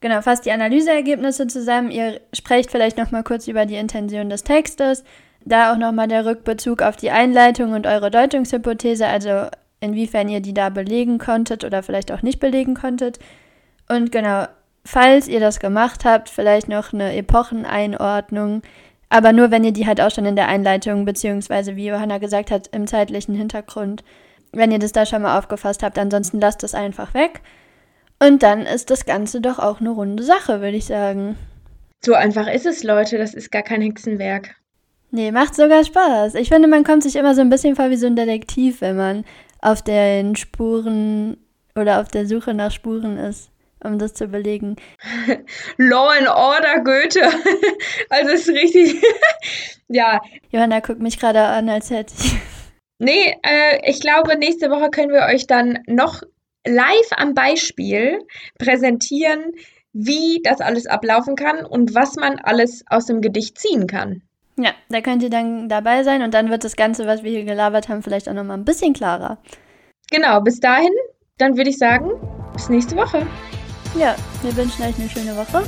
genau, 0.00 0.22
fasst 0.22 0.46
die 0.46 0.52
Analyseergebnisse 0.52 1.46
zusammen. 1.48 1.90
Ihr 1.90 2.20
sprecht 2.32 2.70
vielleicht 2.70 2.96
nochmal 2.96 3.22
kurz 3.22 3.48
über 3.48 3.66
die 3.66 3.76
Intention 3.76 4.30
des 4.30 4.44
Textes. 4.44 5.04
Da 5.44 5.72
auch 5.72 5.76
nochmal 5.76 6.08
der 6.08 6.24
Rückbezug 6.24 6.82
auf 6.82 6.96
die 6.96 7.10
Einleitung 7.10 7.72
und 7.72 7.86
eure 7.86 8.10
Deutungshypothese, 8.10 9.06
also 9.06 9.46
inwiefern 9.86 10.28
ihr 10.28 10.40
die 10.40 10.54
da 10.54 10.68
belegen 10.68 11.18
konntet 11.18 11.64
oder 11.64 11.82
vielleicht 11.82 12.12
auch 12.12 12.22
nicht 12.22 12.40
belegen 12.40 12.74
konntet. 12.74 13.18
Und 13.88 14.12
genau, 14.12 14.46
falls 14.84 15.28
ihr 15.28 15.40
das 15.40 15.60
gemacht 15.60 16.04
habt, 16.04 16.28
vielleicht 16.28 16.68
noch 16.68 16.92
eine 16.92 17.16
Epocheneinordnung, 17.16 18.62
aber 19.08 19.32
nur 19.32 19.50
wenn 19.50 19.64
ihr 19.64 19.72
die 19.72 19.86
halt 19.86 20.00
auch 20.00 20.10
schon 20.10 20.26
in 20.26 20.36
der 20.36 20.48
Einleitung, 20.48 21.04
beziehungsweise 21.04 21.76
wie 21.76 21.86
Johanna 21.86 22.18
gesagt 22.18 22.50
hat, 22.50 22.68
im 22.72 22.86
zeitlichen 22.86 23.34
Hintergrund, 23.34 24.02
wenn 24.52 24.72
ihr 24.72 24.78
das 24.78 24.92
da 24.92 25.06
schon 25.06 25.22
mal 25.22 25.38
aufgefasst 25.38 25.82
habt, 25.82 25.98
ansonsten 25.98 26.40
lasst 26.40 26.64
es 26.64 26.74
einfach 26.74 27.14
weg. 27.14 27.40
Und 28.18 28.42
dann 28.42 28.62
ist 28.62 28.90
das 28.90 29.04
Ganze 29.04 29.40
doch 29.40 29.58
auch 29.58 29.80
eine 29.80 29.90
runde 29.90 30.22
Sache, 30.22 30.60
würde 30.60 30.76
ich 30.76 30.86
sagen. 30.86 31.36
So 32.04 32.14
einfach 32.14 32.46
ist 32.46 32.66
es, 32.66 32.82
Leute, 32.82 33.18
das 33.18 33.34
ist 33.34 33.52
gar 33.52 33.62
kein 33.62 33.82
Hexenwerk. 33.82 34.56
Nee, 35.10 35.30
macht 35.30 35.54
sogar 35.54 35.84
Spaß. 35.84 36.34
Ich 36.34 36.48
finde, 36.48 36.68
man 36.68 36.84
kommt 36.84 37.02
sich 37.02 37.16
immer 37.16 37.34
so 37.34 37.40
ein 37.40 37.50
bisschen 37.50 37.76
vor 37.76 37.90
wie 37.90 37.96
so 37.96 38.06
ein 38.06 38.16
Detektiv, 38.16 38.80
wenn 38.80 38.96
man 38.96 39.24
auf 39.60 39.82
den 39.82 40.36
Spuren 40.36 41.36
oder 41.74 42.00
auf 42.00 42.08
der 42.08 42.26
Suche 42.26 42.54
nach 42.54 42.70
Spuren 42.70 43.18
ist, 43.18 43.50
um 43.84 43.98
das 43.98 44.14
zu 44.14 44.28
belegen. 44.28 44.76
Law 45.76 46.08
and 46.18 46.28
Order 46.28 46.80
Goethe. 46.82 47.20
also 48.10 48.30
ist 48.32 48.48
richtig. 48.48 49.02
ja. 49.88 50.20
Johanna 50.50 50.80
guckt 50.80 51.00
mich 51.00 51.18
gerade 51.18 51.42
an, 51.42 51.68
als 51.68 51.90
hätte 51.90 52.14
ich. 52.18 52.36
Nee, 52.98 53.36
äh, 53.42 53.90
ich 53.90 54.00
glaube, 54.00 54.38
nächste 54.38 54.70
Woche 54.70 54.90
können 54.90 55.12
wir 55.12 55.26
euch 55.26 55.46
dann 55.46 55.80
noch 55.86 56.22
live 56.66 57.10
am 57.16 57.34
Beispiel 57.34 58.18
präsentieren, 58.58 59.52
wie 59.92 60.40
das 60.42 60.60
alles 60.60 60.86
ablaufen 60.86 61.36
kann 61.36 61.64
und 61.64 61.94
was 61.94 62.16
man 62.16 62.38
alles 62.38 62.84
aus 62.88 63.06
dem 63.06 63.20
Gedicht 63.20 63.58
ziehen 63.58 63.86
kann. 63.86 64.22
Ja, 64.58 64.70
da 64.88 65.00
könnt 65.02 65.22
ihr 65.22 65.30
dann 65.30 65.68
dabei 65.68 66.02
sein 66.02 66.22
und 66.22 66.32
dann 66.32 66.50
wird 66.50 66.64
das 66.64 66.76
Ganze, 66.76 67.06
was 67.06 67.22
wir 67.22 67.30
hier 67.30 67.44
gelabert 67.44 67.88
haben, 67.88 68.02
vielleicht 68.02 68.28
auch 68.28 68.34
nochmal 68.34 68.56
ein 68.56 68.64
bisschen 68.64 68.94
klarer. 68.94 69.38
Genau, 70.10 70.40
bis 70.40 70.60
dahin, 70.60 70.92
dann 71.38 71.56
würde 71.56 71.70
ich 71.70 71.78
sagen, 71.78 72.10
bis 72.54 72.68
nächste 72.68 72.96
Woche. 72.96 73.26
Ja, 73.98 74.16
wir 74.42 74.56
wünschen 74.56 74.84
euch 74.84 74.98
eine 74.98 75.08
schöne 75.08 75.36
Woche. 75.36 75.64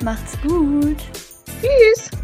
Macht's 0.00 0.36
gut. 0.42 0.98
Tschüss. 1.60 2.23